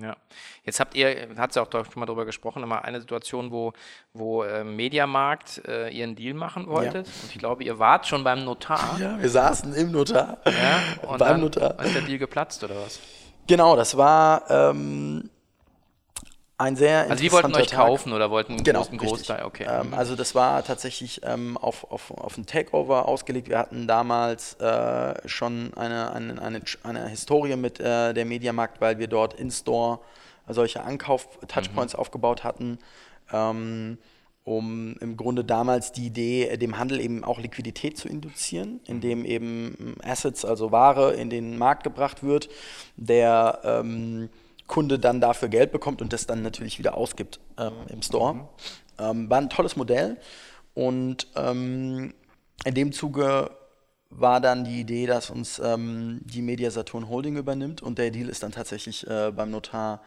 [0.00, 0.16] Ja,
[0.64, 3.72] jetzt habt ihr, hat es ja auch schon mal darüber gesprochen, immer eine Situation, wo,
[4.12, 7.06] wo äh, Mediamarkt äh, ihren Deal machen wolltet.
[7.06, 7.12] Ja.
[7.22, 8.98] Und ich glaube, ihr wart schon beim Notar.
[8.98, 10.38] Ja, wir saßen im Notar.
[10.46, 11.78] Ja, und beim Notar.
[11.84, 12.98] ist der Deal geplatzt oder was?
[13.46, 15.30] Genau, das war ähm,
[16.56, 17.86] ein sehr Also die wollten euch Tag.
[17.86, 19.66] kaufen oder wollten einen genau, großen Großteil, okay.
[19.68, 23.48] Ähm, also das war tatsächlich ähm, auf, auf, auf ein Takeover ausgelegt.
[23.48, 28.98] Wir hatten damals äh, schon eine, eine, eine, eine Historie mit äh, der Mediamarkt, weil
[28.98, 29.98] wir dort in-store
[30.48, 32.00] solche Ankauf-Touchpoints mhm.
[32.00, 32.78] aufgebaut hatten.
[33.32, 33.98] Ähm,
[34.44, 39.24] um im Grunde damals die Idee, dem Handel eben auch Liquidität zu induzieren, indem mhm.
[39.24, 42.50] eben Assets, also Ware, in den Markt gebracht wird,
[42.96, 44.28] der ähm,
[44.66, 48.34] Kunde dann dafür Geld bekommt und das dann natürlich wieder ausgibt ähm, im Store.
[48.34, 48.48] Mhm.
[48.98, 50.16] Ähm, war ein tolles Modell
[50.72, 52.14] und ähm,
[52.64, 53.50] in dem Zuge
[54.10, 58.28] war dann die Idee, dass uns ähm, die Media Saturn Holding übernimmt und der Deal
[58.28, 60.02] ist dann tatsächlich äh, beim Notar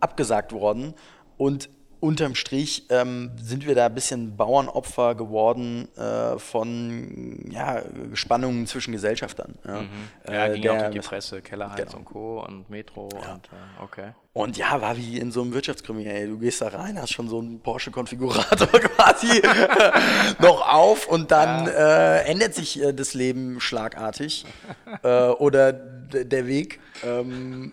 [0.00, 0.94] abgesagt worden
[1.36, 1.68] und
[2.04, 8.92] unterm Strich ähm, sind wir da ein bisschen Bauernopfer geworden äh, von ja, Spannungen zwischen
[8.92, 9.54] Gesellschaftern.
[9.66, 9.88] Ja, mhm.
[10.28, 11.96] ja äh, ging auch durch die Presse, Kellerheiz genau.
[11.96, 12.44] und Co.
[12.46, 13.32] und Metro ja.
[13.32, 14.12] und äh, okay.
[14.34, 17.28] Und ja, war wie in so einem Wirtschaftskrimi, ey, du gehst da rein, hast schon
[17.28, 19.40] so einen Porsche-Konfigurator quasi
[20.40, 22.16] noch auf und dann ja.
[22.16, 24.44] äh, ändert sich äh, das Leben schlagartig
[25.02, 26.80] äh, oder der Weg.
[27.02, 27.72] Ähm,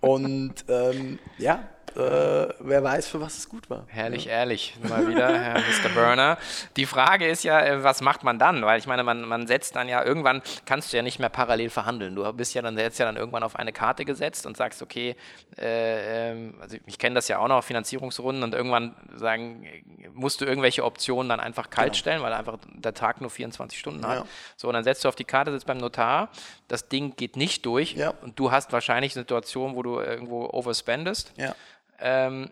[0.00, 3.84] und ähm, ja, äh, wer weiß, für was es gut war.
[3.88, 4.32] Herrlich, ja.
[4.32, 5.88] ehrlich, mal wieder, Herr Mr.
[5.94, 6.38] Burner.
[6.76, 8.62] Die Frage ist ja, äh, was macht man dann?
[8.64, 11.70] Weil ich meine, man, man setzt dann ja, irgendwann kannst du ja nicht mehr parallel
[11.70, 12.14] verhandeln.
[12.14, 15.16] Du bist ja dann, jetzt ja dann irgendwann auf eine Karte gesetzt und sagst, okay,
[15.58, 19.66] äh, ähm, also ich kenne das ja auch noch, Finanzierungsrunden und irgendwann sagen,
[20.14, 21.98] musst du irgendwelche Optionen dann einfach kalt genau.
[21.98, 24.18] stellen, weil einfach der Tag nur 24 Stunden hat.
[24.18, 24.26] Ja.
[24.56, 26.30] So, und dann setzt du auf die Karte, sitzt beim Notar,
[26.68, 28.12] das Ding geht nicht durch ja.
[28.22, 31.32] und du hast wahrscheinlich eine Situation, wo du irgendwo overspendest.
[31.36, 31.54] Ja.
[32.00, 32.50] Ähm,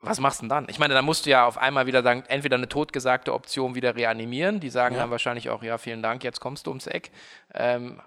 [0.00, 0.66] was machst du denn dann?
[0.68, 3.94] Ich meine, da musst du ja auf einmal wieder sagen, entweder eine totgesagte Option wieder
[3.94, 4.58] reanimieren.
[4.58, 5.02] Die sagen ja.
[5.02, 7.12] dann wahrscheinlich auch, ja, vielen Dank, jetzt kommst du ums Eck.
[7.54, 8.00] Ähm,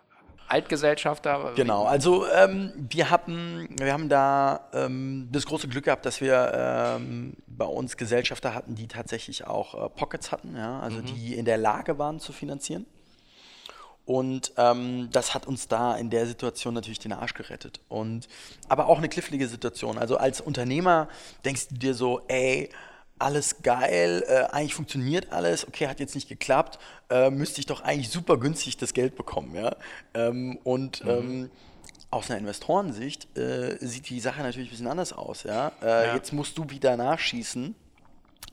[0.47, 1.53] Altgesellschafter.
[1.55, 6.51] Genau, also ähm, wir hatten, wir haben da ähm, das große Glück gehabt, dass wir
[6.53, 11.05] ähm, bei uns Gesellschafter hatten, die tatsächlich auch äh, Pockets hatten, ja, also mhm.
[11.05, 12.85] die in der Lage waren zu finanzieren.
[14.05, 17.81] Und ähm, das hat uns da in der Situation natürlich den Arsch gerettet.
[17.89, 18.27] Und,
[18.69, 19.97] aber auch eine knifflige Situation.
[19.97, 21.09] Also als Unternehmer
[21.43, 22.69] denkst du dir so, ey,
[23.17, 27.81] alles geil, äh, eigentlich funktioniert alles, okay, hat jetzt nicht geklappt, äh, müsste ich doch
[27.81, 29.75] eigentlich super günstig das Geld bekommen, ja.
[30.13, 31.09] Ähm, und mhm.
[31.09, 31.51] ähm,
[32.11, 35.71] aus einer Investorensicht äh, sieht die Sache natürlich ein bisschen anders aus, ja.
[35.81, 36.15] Äh, ja.
[36.15, 37.73] Jetzt musst du wieder nachschießen.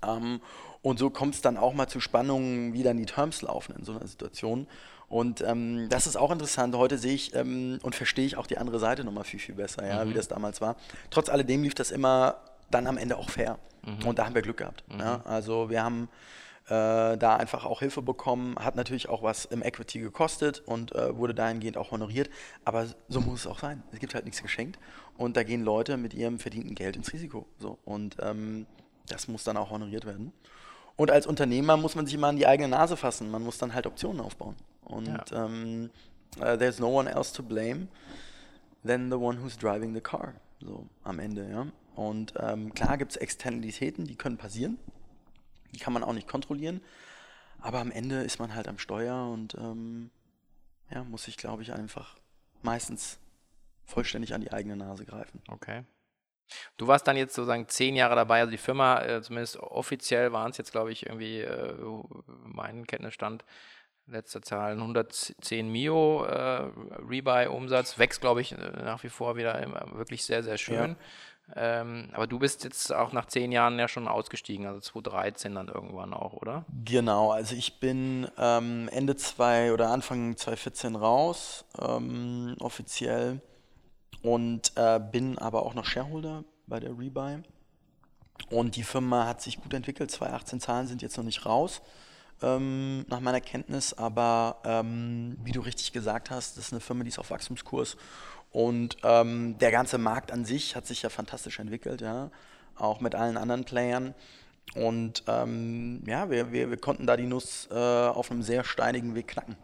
[0.06, 0.40] Ähm,
[0.80, 3.84] und so kommt es dann auch mal zu Spannungen, wie dann die Terms laufen in
[3.84, 4.66] so einer Situation.
[5.12, 6.74] Und ähm, das ist auch interessant.
[6.74, 9.86] Heute sehe ich ähm, und verstehe ich auch die andere Seite nochmal viel, viel besser,
[9.86, 10.08] ja, mhm.
[10.08, 10.74] wie das damals war.
[11.10, 12.36] Trotz alledem lief das immer
[12.70, 13.58] dann am Ende auch fair.
[13.84, 14.06] Mhm.
[14.08, 14.84] Und da haben wir Glück gehabt.
[14.88, 15.00] Mhm.
[15.00, 15.20] Ja.
[15.26, 16.08] Also wir haben
[16.68, 21.14] äh, da einfach auch Hilfe bekommen, hat natürlich auch was im Equity gekostet und äh,
[21.14, 22.30] wurde dahingehend auch honoriert.
[22.64, 23.82] Aber so muss es auch sein.
[23.92, 24.78] Es gibt halt nichts geschenkt
[25.18, 27.44] und da gehen Leute mit ihrem verdienten Geld ins Risiko.
[27.58, 27.76] So.
[27.84, 28.64] Und ähm,
[29.08, 30.32] das muss dann auch honoriert werden.
[30.96, 33.30] Und als Unternehmer muss man sich immer an die eigene Nase fassen.
[33.30, 34.56] Man muss dann halt Optionen aufbauen.
[34.82, 35.44] Und ja.
[35.44, 35.90] ähm,
[36.38, 37.88] uh, there's no one else to blame
[38.84, 40.34] than the one who's driving the car.
[40.60, 41.66] So am Ende, ja.
[41.94, 44.78] Und ähm, klar gibt es Externalitäten, die können passieren.
[45.72, 46.80] Die kann man auch nicht kontrollieren.
[47.60, 50.10] Aber am Ende ist man halt am Steuer und ähm,
[50.90, 52.16] ja, muss sich, glaube ich, einfach
[52.62, 53.18] meistens
[53.84, 55.40] vollständig an die eigene Nase greifen.
[55.48, 55.84] Okay.
[56.76, 60.50] Du warst dann jetzt sozusagen zehn Jahre dabei, also die Firma, äh, zumindest offiziell waren
[60.50, 61.74] es jetzt, glaube ich, irgendwie, äh,
[62.26, 63.44] mein Kenntnisstand,
[64.06, 66.70] letzte Zahlen 110 Mio äh,
[67.08, 70.90] Rebuy-Umsatz, wächst, glaube ich, nach wie vor wieder immer wirklich sehr, sehr schön.
[70.90, 70.96] Ja.
[71.54, 75.68] Ähm, aber du bist jetzt auch nach zehn Jahren ja schon ausgestiegen, also 2013 dann
[75.68, 76.64] irgendwann auch, oder?
[76.84, 83.40] Genau, also ich bin ähm, Ende 2 oder Anfang 2014 raus, ähm, offiziell,
[84.22, 87.42] und äh, bin aber auch noch Shareholder bei der Rebuy.
[88.50, 91.82] Und die Firma hat sich gut entwickelt, 2018 Zahlen sind jetzt noch nicht raus
[92.42, 97.04] ähm, nach meiner Kenntnis, aber ähm, wie du richtig gesagt hast, das ist eine Firma,
[97.04, 97.96] die ist auf Wachstumskurs
[98.50, 102.30] und ähm, der ganze Markt an sich hat sich ja fantastisch entwickelt, ja,
[102.76, 104.14] auch mit allen anderen Playern.
[104.74, 109.14] Und ähm, ja, wir, wir, wir konnten da die Nuss äh, auf einem sehr steinigen
[109.14, 109.56] Weg knacken.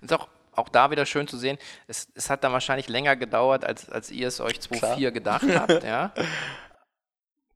[0.00, 1.58] Ist auch auch da wieder schön zu sehen,
[1.88, 5.82] es, es hat dann wahrscheinlich länger gedauert, als, als ihr es euch 2.4 gedacht habt,
[5.82, 6.12] ja.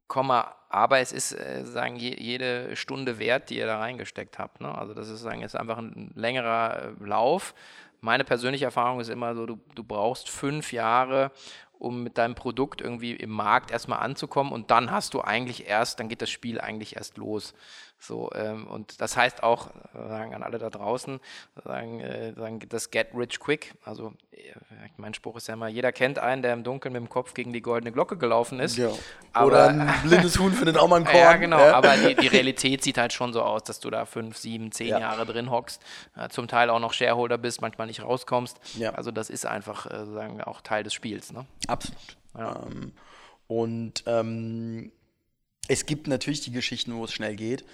[0.08, 4.60] Komma, aber es ist äh, sagen je, jede Stunde wert, die ihr da reingesteckt habt.
[4.60, 4.76] Ne?
[4.76, 7.54] Also das ist sagen jetzt einfach ein längerer äh, Lauf.
[8.00, 11.30] Meine persönliche Erfahrung ist immer so, du, du brauchst fünf Jahre,
[11.78, 16.00] um mit deinem Produkt irgendwie im Markt erstmal anzukommen und dann hast du eigentlich erst,
[16.00, 17.54] dann geht das Spiel eigentlich erst los.
[18.00, 21.18] So, ähm, und das heißt auch, sagen an alle da draußen,
[21.64, 23.74] sagen, äh, sagen das Get Rich Quick.
[23.84, 24.38] Also äh,
[24.96, 27.52] mein Spruch ist ja immer, jeder kennt einen, der im Dunkeln mit dem Kopf gegen
[27.52, 28.76] die goldene Glocke gelaufen ist.
[28.76, 28.90] Ja.
[29.32, 31.16] Aber, Oder ein blindes Huhn findet auch mal einen Korn.
[31.16, 31.74] Ja, genau, ja.
[31.74, 34.88] aber die, die, Realität sieht halt schon so aus, dass du da fünf, sieben, zehn
[34.88, 35.00] ja.
[35.00, 35.82] Jahre drin hockst,
[36.16, 38.60] äh, zum Teil auch noch Shareholder bist, manchmal nicht rauskommst.
[38.76, 38.92] Ja.
[38.92, 41.32] Also das ist einfach äh, sagen auch Teil des Spiels.
[41.32, 41.46] Ne?
[41.66, 42.16] Absolut.
[42.36, 42.92] Ähm,
[43.48, 44.92] und ähm,
[45.68, 47.64] es gibt natürlich die Geschichten, wo es schnell geht.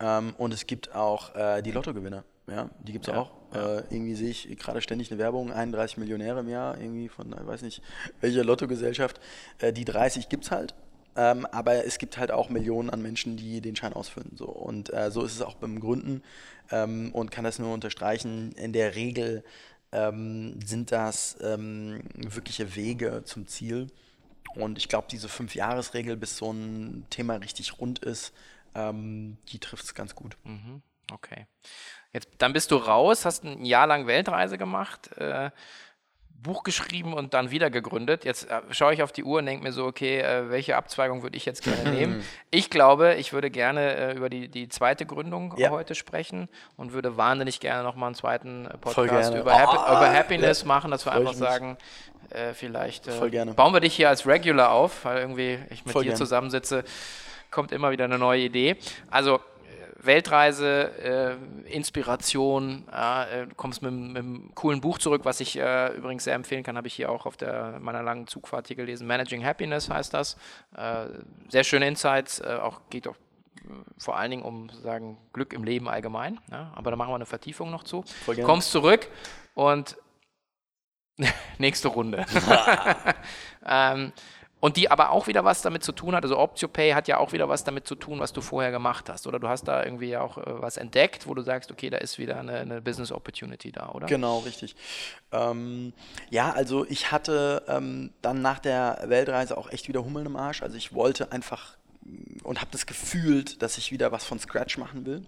[0.00, 2.24] Ähm, und es gibt auch äh, die Lottogewinner.
[2.46, 3.30] Ja, die gibt es ja, auch.
[3.54, 3.78] Ja.
[3.78, 7.46] Äh, irgendwie sehe ich gerade ständig eine Werbung, 31 Millionäre im Jahr, irgendwie von, ich
[7.46, 7.80] weiß nicht,
[8.20, 9.20] welcher Lottogesellschaft.
[9.58, 10.74] Äh, die 30 gibt es halt.
[11.16, 14.32] Ähm, aber es gibt halt auch Millionen an Menschen, die den Schein ausfüllen.
[14.34, 14.46] So.
[14.46, 16.22] Und äh, so ist es auch beim Gründen
[16.70, 18.52] ähm, und kann das nur unterstreichen.
[18.52, 19.44] In der Regel
[19.92, 23.86] ähm, sind das ähm, wirkliche Wege zum Ziel.
[24.54, 28.32] Und ich glaube, diese Fünf-Jahres-Regel, bis so ein Thema richtig rund ist,
[28.74, 30.36] ähm, die trifft es ganz gut.
[30.44, 30.82] Mhm.
[31.12, 31.46] Okay.
[32.12, 35.12] Jetzt, dann bist du raus, hast ein Jahr lang Weltreise gemacht.
[35.18, 35.50] Äh,
[36.44, 38.24] Buch geschrieben und dann wieder gegründet.
[38.24, 41.24] Jetzt äh, schaue ich auf die Uhr und denke mir so, okay, äh, welche Abzweigung
[41.24, 42.24] würde ich jetzt gerne nehmen?
[42.52, 45.70] Ich glaube, ich würde gerne äh, über die, die zweite Gründung Ja.
[45.70, 50.60] heute sprechen und würde wahnsinnig gerne nochmal einen zweiten Podcast über, Happy, Oh, über Happiness
[50.62, 50.68] ja.
[50.68, 51.76] machen, dass wir einfach sagen,
[52.30, 56.02] äh, vielleicht äh, bauen wir dich hier als Regular auf, weil irgendwie ich mit Voll
[56.04, 56.18] dir gerne.
[56.18, 56.84] zusammensitze,
[57.50, 58.76] kommt immer wieder eine neue Idee.
[59.10, 59.40] Also
[60.06, 65.58] Weltreise, äh, Inspiration, äh, du kommst mit, einem- mit einem coolen Buch zurück, was ich
[65.58, 68.76] äh, übrigens sehr empfehlen kann, habe ich hier auch auf der, meiner langen Zugfahrt hier
[68.76, 69.06] gelesen.
[69.06, 70.36] Managing Happiness heißt das.
[70.76, 71.06] Äh,
[71.48, 73.16] sehr schöne Insights, äh, auch geht auch
[73.56, 76.40] äh, vor allen Dingen um sagen, Glück im Leben allgemein.
[76.50, 78.04] Ja, aber da machen wir eine Vertiefung noch zu.
[78.46, 79.08] Kommst zurück
[79.54, 79.96] und
[81.58, 82.24] nächste Runde.
[83.66, 84.12] ähm,
[84.64, 86.24] und die aber auch wieder was damit zu tun hat.
[86.24, 89.26] Also OptioPay hat ja auch wieder was damit zu tun, was du vorher gemacht hast.
[89.26, 92.18] Oder du hast da irgendwie auch äh, was entdeckt, wo du sagst, okay, da ist
[92.18, 94.06] wieder eine, eine Business Opportunity da, oder?
[94.06, 94.74] Genau, richtig.
[95.32, 95.92] Ähm,
[96.30, 100.62] ja, also ich hatte ähm, dann nach der Weltreise auch echt wieder Hummeln im Arsch.
[100.62, 104.78] Also ich wollte einfach mm, und habe das gefühlt, dass ich wieder was von Scratch
[104.78, 105.26] machen will.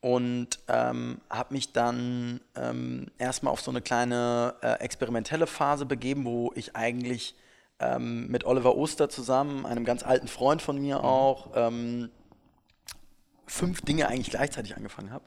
[0.00, 6.24] Und ähm, habe mich dann ähm, erstmal auf so eine kleine äh, experimentelle Phase begeben,
[6.24, 7.36] wo ich eigentlich
[7.80, 12.10] ähm, mit Oliver Oster zusammen, einem ganz alten Freund von mir auch, ähm,
[13.46, 15.24] fünf Dinge eigentlich gleichzeitig angefangen habe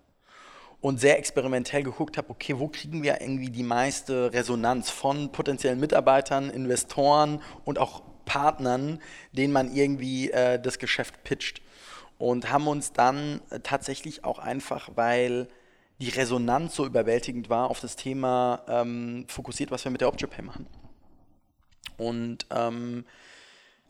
[0.84, 5.80] und sehr experimentell geguckt habe, okay, wo kriegen wir irgendwie die meiste Resonanz von potenziellen
[5.80, 9.00] Mitarbeitern, Investoren und auch Partnern,
[9.32, 11.62] denen man irgendwie äh, das Geschäft pitcht.
[12.18, 15.48] Und haben uns dann äh, tatsächlich auch einfach, weil
[16.00, 20.42] die Resonanz so überwältigend war, auf das Thema ähm, fokussiert, was wir mit der OptioPay
[20.42, 20.68] machen.
[21.98, 23.06] Und ähm,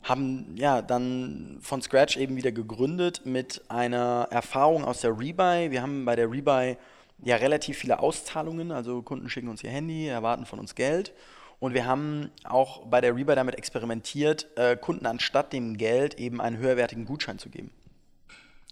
[0.02, 5.70] haben ja dann von Scratch eben wieder gegründet mit einer Erfahrung aus der Rebuy.
[5.70, 6.76] Wir haben bei der Rebuy
[7.22, 11.14] ja relativ viele Auszahlungen, also Kunden schicken uns ihr Handy, erwarten von uns Geld.
[11.58, 16.40] Und wir haben auch bei der Rebuy damit experimentiert, äh, Kunden anstatt dem Geld eben
[16.40, 17.70] einen höherwertigen Gutschein zu geben.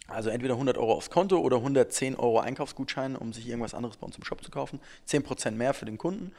[0.09, 4.05] Also entweder 100 Euro aufs Konto oder 110 Euro Einkaufsgutschein, um sich irgendwas anderes bei
[4.05, 4.81] uns im Shop zu kaufen.
[5.09, 6.33] 10% mehr für den Kunden.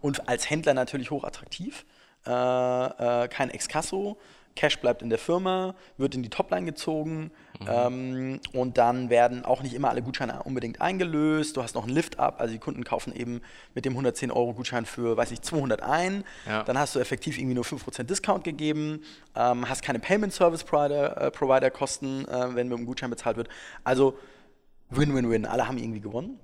[0.00, 1.84] Und als Händler natürlich hochattraktiv.
[2.26, 4.16] Äh, äh, kein Exkasso.
[4.56, 7.30] Cash bleibt in der Firma, wird in die Topline gezogen
[7.68, 11.56] ähm, und dann werden auch nicht immer alle Gutscheine unbedingt eingelöst.
[11.56, 13.42] Du hast noch einen Lift-Up, also die Kunden kaufen eben
[13.74, 16.24] mit dem 110 Euro Gutschein für, weiß nicht, 200 ein.
[16.46, 16.62] Ja.
[16.64, 19.02] Dann hast du effektiv irgendwie nur 5% Discount gegeben,
[19.36, 23.48] ähm, hast keine Payment Service Provider, äh, äh, wenn mit dem Gutschein bezahlt wird.
[23.84, 24.18] Also
[24.90, 26.40] Win-Win-Win, alle haben irgendwie gewonnen.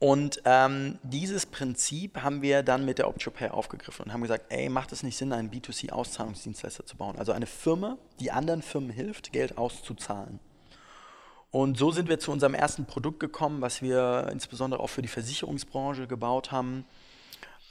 [0.00, 4.68] Und ähm, dieses Prinzip haben wir dann mit der OptioPay aufgegriffen und haben gesagt, ey,
[4.68, 7.18] macht es nicht Sinn, einen B2C-Auszahlungsdienstleister zu bauen?
[7.18, 10.38] Also eine Firma, die anderen Firmen hilft, Geld auszuzahlen.
[11.50, 15.08] Und so sind wir zu unserem ersten Produkt gekommen, was wir insbesondere auch für die
[15.08, 16.84] Versicherungsbranche gebaut haben.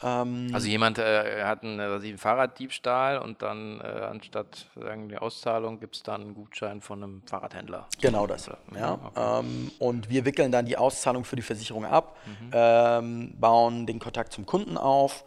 [0.03, 5.79] Ähm, Also jemand äh, hat einen, einen Fahrraddiebstahl und dann äh, anstatt sagen, die Auszahlung
[5.79, 7.87] gibt es dann einen Gutschein von einem Fahrradhändler.
[7.99, 8.45] Genau das.
[8.47, 8.93] Ja, Ja.
[8.93, 9.39] okay.
[9.39, 12.51] Ähm, und wir wickeln dann die Auszahlung für die Versicherung ab, Mhm.
[12.53, 15.25] ähm, bauen den Kontakt zum Kunden auf,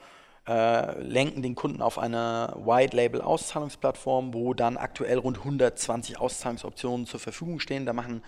[0.48, 7.60] äh, lenken den Kunden auf eine White-Label-Auszahlungsplattform, wo dann aktuell rund 120 Auszahlungsoptionen zur Verfügung
[7.60, 7.86] stehen.
[7.86, 8.22] Da machen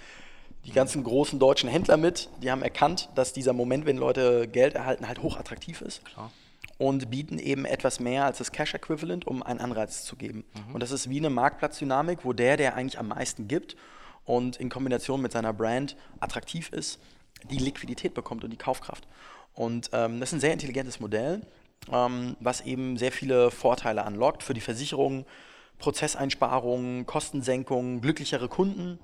[0.65, 2.29] die ganzen großen deutschen Händler mit.
[2.43, 6.31] Die haben erkannt, dass dieser Moment, wenn Leute Geld erhalten, halt hochattraktiv ist Klar.
[6.79, 10.45] und bieten eben etwas mehr als das Cash Equivalent, um einen Anreiz zu geben.
[10.55, 10.75] Mhm.
[10.75, 13.77] Und das ist wie eine Marktplatzdynamik, wo der, der eigentlich am meisten gibt
[14.25, 17.01] und in Kombination mit seiner Brand attraktiv ist,
[17.51, 19.07] die Liquidität bekommt und die Kaufkraft.
[19.55, 21.43] Und ähm, das ist ein sehr intelligentes Modell,
[21.91, 25.27] ähm, was eben sehr viele Vorteile anlockt für die Versicherung,
[25.79, 29.01] Prozesseinsparungen, Kostensenkungen, glücklichere Kunden,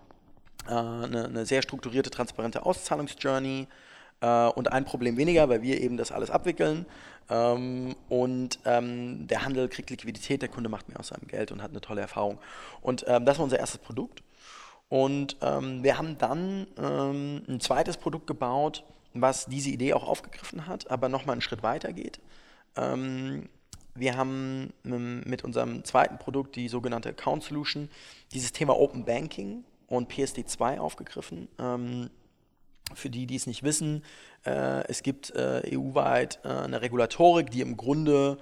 [0.67, 3.69] eine, eine sehr strukturierte, transparente Auszahlungsjourney
[4.21, 6.87] äh, und ein Problem weniger, weil wir eben das alles abwickeln.
[7.31, 11.63] Ähm, und ähm, der Handel kriegt Liquidität, der Kunde macht mehr aus seinem Geld und
[11.63, 12.39] hat eine tolle Erfahrung.
[12.81, 14.23] Und ähm, das war unser erstes Produkt.
[14.91, 21.11] Und wir haben dann ein zweites Produkt gebaut, was diese Idee auch aufgegriffen hat, aber
[21.11, 22.21] nochmal einen Schritt weiter geht.
[22.75, 27.91] Wir haben mit unserem zweiten Produkt, die sogenannte Account Solution,
[28.33, 31.49] dieses Thema Open Banking und PSD2 aufgegriffen.
[31.59, 32.11] Ähm,
[32.95, 34.03] für die, die es nicht wissen,
[34.47, 38.39] äh, es gibt äh, EU-weit äh, eine Regulatorik, die im Grunde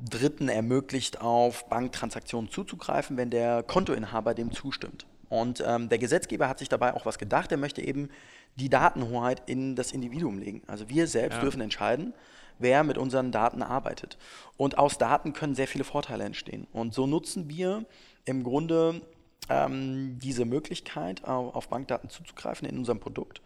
[0.00, 5.06] Dritten ermöglicht, auf Banktransaktionen zuzugreifen, wenn der Kontoinhaber dem zustimmt.
[5.28, 7.50] Und ähm, der Gesetzgeber hat sich dabei auch was gedacht.
[7.50, 8.08] Er möchte eben
[8.56, 10.62] die Datenhoheit in das Individuum legen.
[10.66, 11.42] Also wir selbst Ja.
[11.42, 12.14] dürfen entscheiden,
[12.58, 14.18] wer mit unseren Daten arbeitet.
[14.56, 16.66] Und aus Daten können sehr viele Vorteile entstehen.
[16.72, 17.84] Und so nutzen wir
[18.24, 19.02] im Grunde
[19.48, 23.40] ähm, diese Möglichkeit, au- auf Bankdaten zuzugreifen in unserem Produkt.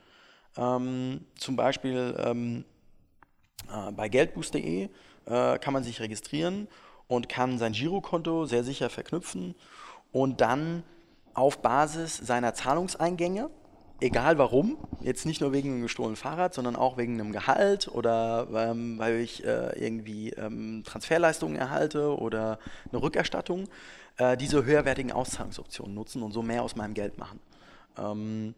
[0.57, 2.65] Ähm, zum Beispiel ähm,
[3.71, 4.89] Äh, bei geldboost.de
[5.27, 6.67] äh, kann man sich registrieren
[7.07, 9.55] und kann sein Girokonto sehr sicher verknüpfen
[10.11, 10.83] und dann
[11.35, 13.51] auf Basis seiner Zahlungseingänge,
[14.01, 18.49] egal warum, jetzt nicht nur wegen einem gestohlenen Fahrrad, sondern auch wegen einem Gehalt oder
[18.53, 22.59] ähm, weil ich äh, irgendwie ähm, Transferleistungen erhalte oder
[22.91, 23.69] eine Rückerstattung,
[24.23, 27.41] äh, diese höherwertigen Auszahlungsoptionen nutzen und so mehr aus meinem Geld machen.
[27.99, 28.55] Ähm,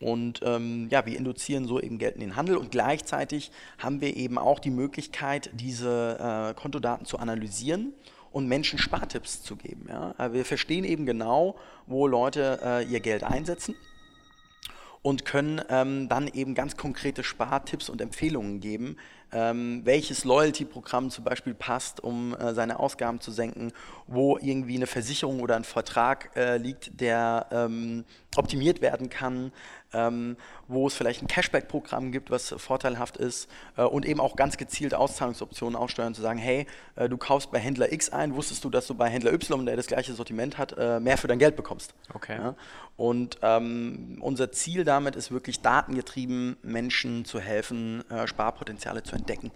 [0.00, 4.16] und ähm, ja, wir induzieren so eben Geld in den Handel und gleichzeitig haben wir
[4.16, 6.18] eben auch die Möglichkeit, diese
[6.50, 7.92] äh, Kontodaten zu analysieren
[8.32, 9.86] und Menschen Spartipps zu geben.
[9.88, 10.14] Ja?
[10.18, 13.76] Äh, wir verstehen eben genau, wo Leute äh, ihr Geld einsetzen
[15.08, 18.98] und können ähm, dann eben ganz konkrete Spartipps und Empfehlungen geben,
[19.32, 23.72] ähm, welches Loyalty-Programm zum Beispiel passt, um äh, seine Ausgaben zu senken,
[24.06, 28.04] wo irgendwie eine Versicherung oder ein Vertrag äh, liegt, der ähm,
[28.36, 29.50] optimiert werden kann,
[29.92, 30.36] ähm,
[30.66, 34.94] wo es vielleicht ein Cashback-Programm gibt, was vorteilhaft ist äh, und eben auch ganz gezielt
[34.94, 36.66] Auszahlungsoptionen aussteuern, zu sagen, hey,
[36.96, 39.76] äh, du kaufst bei Händler X ein, wusstest du, dass du bei Händler Y, der
[39.76, 41.94] das gleiche Sortiment hat, äh, mehr für dein Geld bekommst.
[42.12, 42.36] Okay.
[42.36, 42.54] Ja?
[42.96, 49.50] Und ähm, unser Ziel damit ist wirklich datengetrieben Menschen zu helfen, äh, Sparpotenziale zu entdecken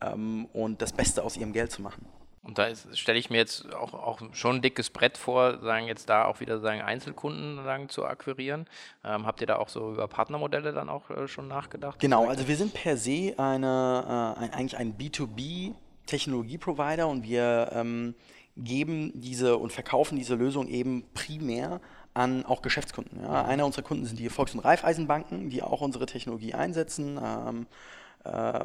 [0.00, 2.06] ähm, und das Beste aus ihrem Geld zu machen.
[2.46, 6.08] Und da stelle ich mir jetzt auch, auch schon ein dickes Brett vor, sagen jetzt
[6.08, 8.66] da auch wieder sagen Einzelkunden sagen, zu akquirieren.
[9.04, 11.98] Ähm, habt ihr da auch so über Partnermodelle dann auch äh, schon nachgedacht?
[11.98, 15.74] Genau, also wir sind per se eine, äh, ein, eigentlich ein B2B
[16.06, 18.14] Technologieprovider und wir ähm,
[18.56, 21.80] geben diese und verkaufen diese Lösung eben primär
[22.14, 23.22] an auch Geschäftskunden.
[23.22, 23.44] Ja.
[23.44, 27.18] Einer unserer Kunden sind die Volks- und Raiffeisenbanken, die auch unsere Technologie einsetzen.
[27.22, 27.66] Ähm, äh,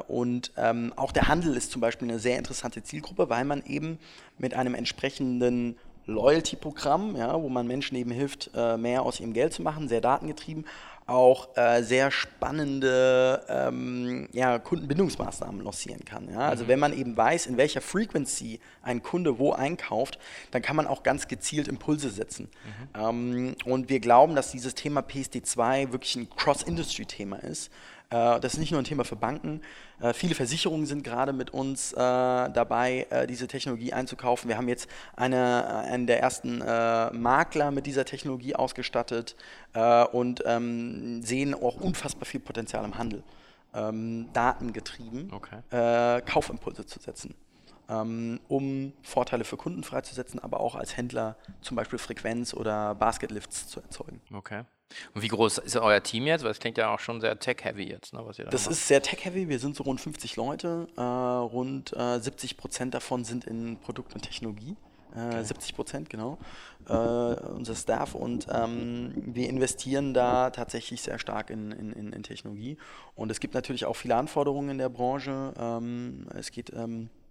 [0.08, 3.98] und ähm, auch der Handel ist zum Beispiel eine sehr interessante Zielgruppe, weil man eben
[4.38, 5.76] mit einem entsprechenden
[6.06, 10.00] Loyalty-Programm, ja, wo man Menschen eben hilft, äh, mehr aus ihrem Geld zu machen, sehr
[10.00, 10.64] datengetrieben,
[11.06, 16.30] auch äh, sehr spannende ähm, ja, Kundenbindungsmaßnahmen lancieren kann.
[16.30, 16.40] Ja?
[16.48, 16.68] Also mhm.
[16.68, 20.18] wenn man eben weiß, in welcher Frequency ein Kunde wo einkauft,
[20.52, 22.48] dann kann man auch ganz gezielt Impulse setzen.
[22.94, 23.00] Mhm.
[23.00, 27.70] Ähm, und wir glauben, dass dieses Thema PSD2 wirklich ein Cross-Industry-Thema ist.
[28.12, 29.62] Äh, das ist nicht nur ein Thema für Banken.
[30.00, 34.48] Äh, viele Versicherungen sind gerade mit uns äh, dabei, diese Technologie einzukaufen.
[34.48, 39.36] Wir haben jetzt eine, einen der ersten Makler mit dieser Technologie ausgestattet
[40.12, 43.22] und ähm, sehen auch unfassbar viel Potenzial im Handel.
[43.74, 46.22] Ähm, datengetrieben okay.
[46.26, 47.34] Kaufimpulse zu setzen
[47.88, 53.80] um Vorteile für Kunden freizusetzen, aber auch als Händler zum Beispiel Frequenz oder Basketlifts zu
[53.80, 54.20] erzeugen.
[54.32, 54.64] Okay.
[55.14, 56.44] Und wie groß ist euer Team jetzt?
[56.44, 58.72] Weil es klingt ja auch schon sehr tech-heavy jetzt, ne, was ihr da Das macht.
[58.72, 59.48] ist sehr tech-heavy.
[59.48, 60.86] Wir sind so rund 50 Leute.
[60.96, 64.76] Äh, rund äh, 70 Prozent davon sind in Produkt und Technologie.
[65.14, 65.44] Äh, okay.
[65.44, 66.38] 70 Prozent, genau.
[66.88, 68.14] Äh, unser Staff.
[68.14, 72.76] Und ähm, wir investieren da tatsächlich sehr stark in, in, in, Technologie.
[73.14, 75.52] Und es gibt natürlich auch viele Anforderungen in der Branche.
[75.58, 77.21] Ähm, es geht ähm, äh,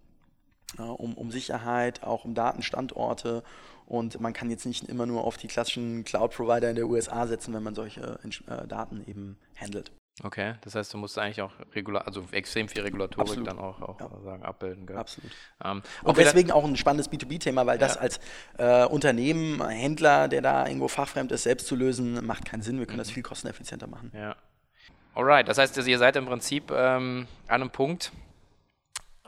[0.78, 3.42] um, um Sicherheit, auch um Datenstandorte.
[3.86, 7.52] Und man kann jetzt nicht immer nur auf die klassischen Cloud-Provider in der USA setzen,
[7.54, 9.92] wenn man solche äh, Daten eben handelt.
[10.22, 13.48] Okay, das heißt, du musst eigentlich auch regular, also extrem viel Regulatorik Absolut.
[13.48, 14.10] dann auch, auch ja.
[14.22, 14.86] sagen, abbilden.
[14.86, 14.98] Gell?
[14.98, 15.32] Absolut.
[15.64, 18.20] Ähm, und deswegen auch ein spannendes B2B-Thema, weil das als
[18.58, 22.78] äh, Unternehmen, Händler, der da irgendwo fachfremd ist, selbst zu lösen, macht keinen Sinn.
[22.78, 23.04] Wir können mhm.
[23.04, 24.12] das viel kosteneffizienter machen.
[24.14, 24.36] Ja.
[25.14, 28.12] Alright, das heißt, ihr seid im Prinzip ähm, an einem Punkt,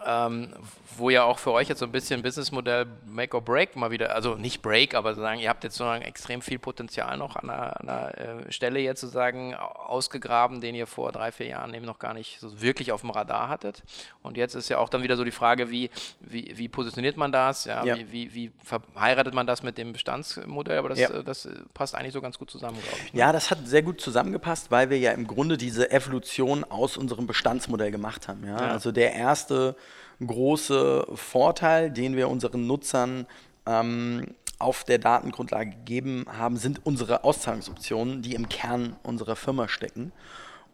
[0.07, 0.53] ähm,
[0.99, 4.15] wo ja auch für euch jetzt so ein bisschen Businessmodell Make or Break mal wieder,
[4.15, 7.81] also nicht Break, aber sagen, ihr habt jetzt so extrem viel Potenzial noch an einer,
[7.81, 11.99] an einer äh, Stelle jetzt sozusagen ausgegraben, den ihr vor drei, vier Jahren eben noch
[11.99, 13.83] gar nicht so wirklich auf dem Radar hattet.
[14.23, 15.91] Und jetzt ist ja auch dann wieder so die Frage, wie,
[16.21, 17.65] wie, wie positioniert man das?
[17.65, 17.97] Ja, ja.
[17.97, 20.79] Wie, wie, wie, verheiratet man das mit dem Bestandsmodell?
[20.79, 21.23] Aber das, ja.
[21.23, 23.13] das passt eigentlich so ganz gut zusammen, glaube ich.
[23.13, 23.21] Ne?
[23.21, 27.27] Ja, das hat sehr gut zusammengepasst, weil wir ja im Grunde diese Evolution aus unserem
[27.27, 28.47] Bestandsmodell gemacht haben.
[28.47, 28.57] Ja.
[28.57, 29.77] Also der erste
[30.25, 33.27] große Vorteil, den wir unseren Nutzern
[33.67, 40.13] ähm, auf der Datengrundlage gegeben haben, sind unsere Auszahlungsoptionen, die im Kern unserer Firma stecken.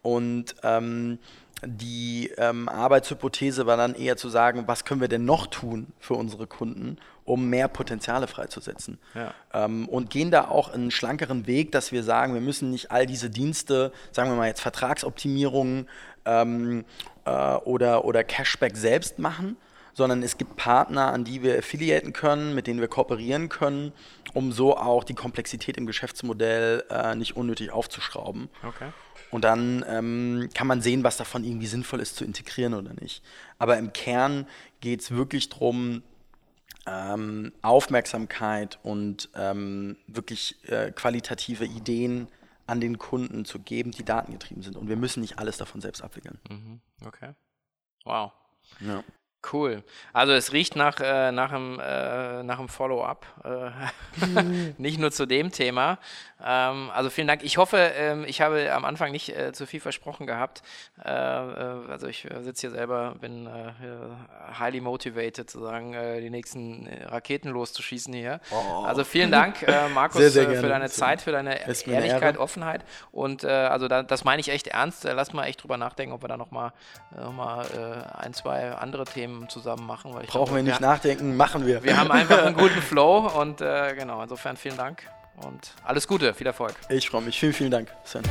[0.01, 1.19] Und ähm,
[1.63, 6.15] die ähm, Arbeitshypothese war dann eher zu sagen, was können wir denn noch tun für
[6.15, 8.97] unsere Kunden, um mehr Potenziale freizusetzen.
[9.13, 9.33] Ja.
[9.53, 13.05] Ähm, und gehen da auch einen schlankeren Weg, dass wir sagen, wir müssen nicht all
[13.05, 15.87] diese Dienste, sagen wir mal jetzt Vertragsoptimierungen
[16.25, 16.83] ähm,
[17.25, 19.57] äh, oder, oder Cashback selbst machen,
[19.93, 23.91] sondern es gibt Partner, an die wir affiliaten können, mit denen wir kooperieren können,
[24.33, 28.49] um so auch die Komplexität im Geschäftsmodell äh, nicht unnötig aufzuschrauben.
[28.63, 28.89] Okay.
[29.31, 33.23] Und dann ähm, kann man sehen, was davon irgendwie sinnvoll ist zu integrieren oder nicht.
[33.59, 34.47] Aber im Kern
[34.81, 36.03] geht es wirklich darum,
[36.85, 42.27] ähm, Aufmerksamkeit und ähm, wirklich äh, qualitative Ideen
[42.71, 44.77] an den Kunden zu geben, die datengetrieben sind.
[44.77, 46.39] Und wir müssen nicht alles davon selbst abwickeln.
[46.49, 46.79] Mhm.
[47.05, 47.33] Okay.
[48.05, 48.31] Wow.
[48.79, 49.03] Ja.
[49.51, 49.83] Cool.
[50.13, 54.43] Also es riecht nach, äh, nach einem, äh, nach einem Follow-up, äh,
[54.77, 55.97] nicht nur zu dem Thema.
[56.43, 57.43] Ähm, also vielen Dank.
[57.43, 60.61] Ich hoffe, ähm, ich habe am Anfang nicht äh, zu viel versprochen gehabt.
[61.03, 63.49] Äh, äh, also ich sitze hier selber, bin
[64.59, 68.39] highly motivated, sozusagen die nächsten Raketen loszuschießen hier.
[68.51, 68.83] Oh.
[68.83, 72.83] Also vielen Dank, Markus, sehr, sehr für deine Zeit, für deine Ehrlichkeit, Offenheit.
[73.11, 75.03] Und also da, das meine ich echt ernst.
[75.03, 76.73] Lass mal echt drüber nachdenken, ob wir da nochmal
[77.15, 77.65] noch mal,
[78.17, 80.11] ein, zwei andere Themen Themen zusammen machen.
[80.11, 81.83] Brauchen glaube, wir nicht wir, nachdenken, machen wir.
[81.83, 85.03] Wir haben einfach einen guten Flow und äh, genau, insofern vielen Dank
[85.37, 86.75] und alles Gute, viel Erfolg.
[86.89, 87.39] Ich freue mich.
[87.39, 87.89] Vielen, vielen Dank.
[88.03, 88.23] Sven.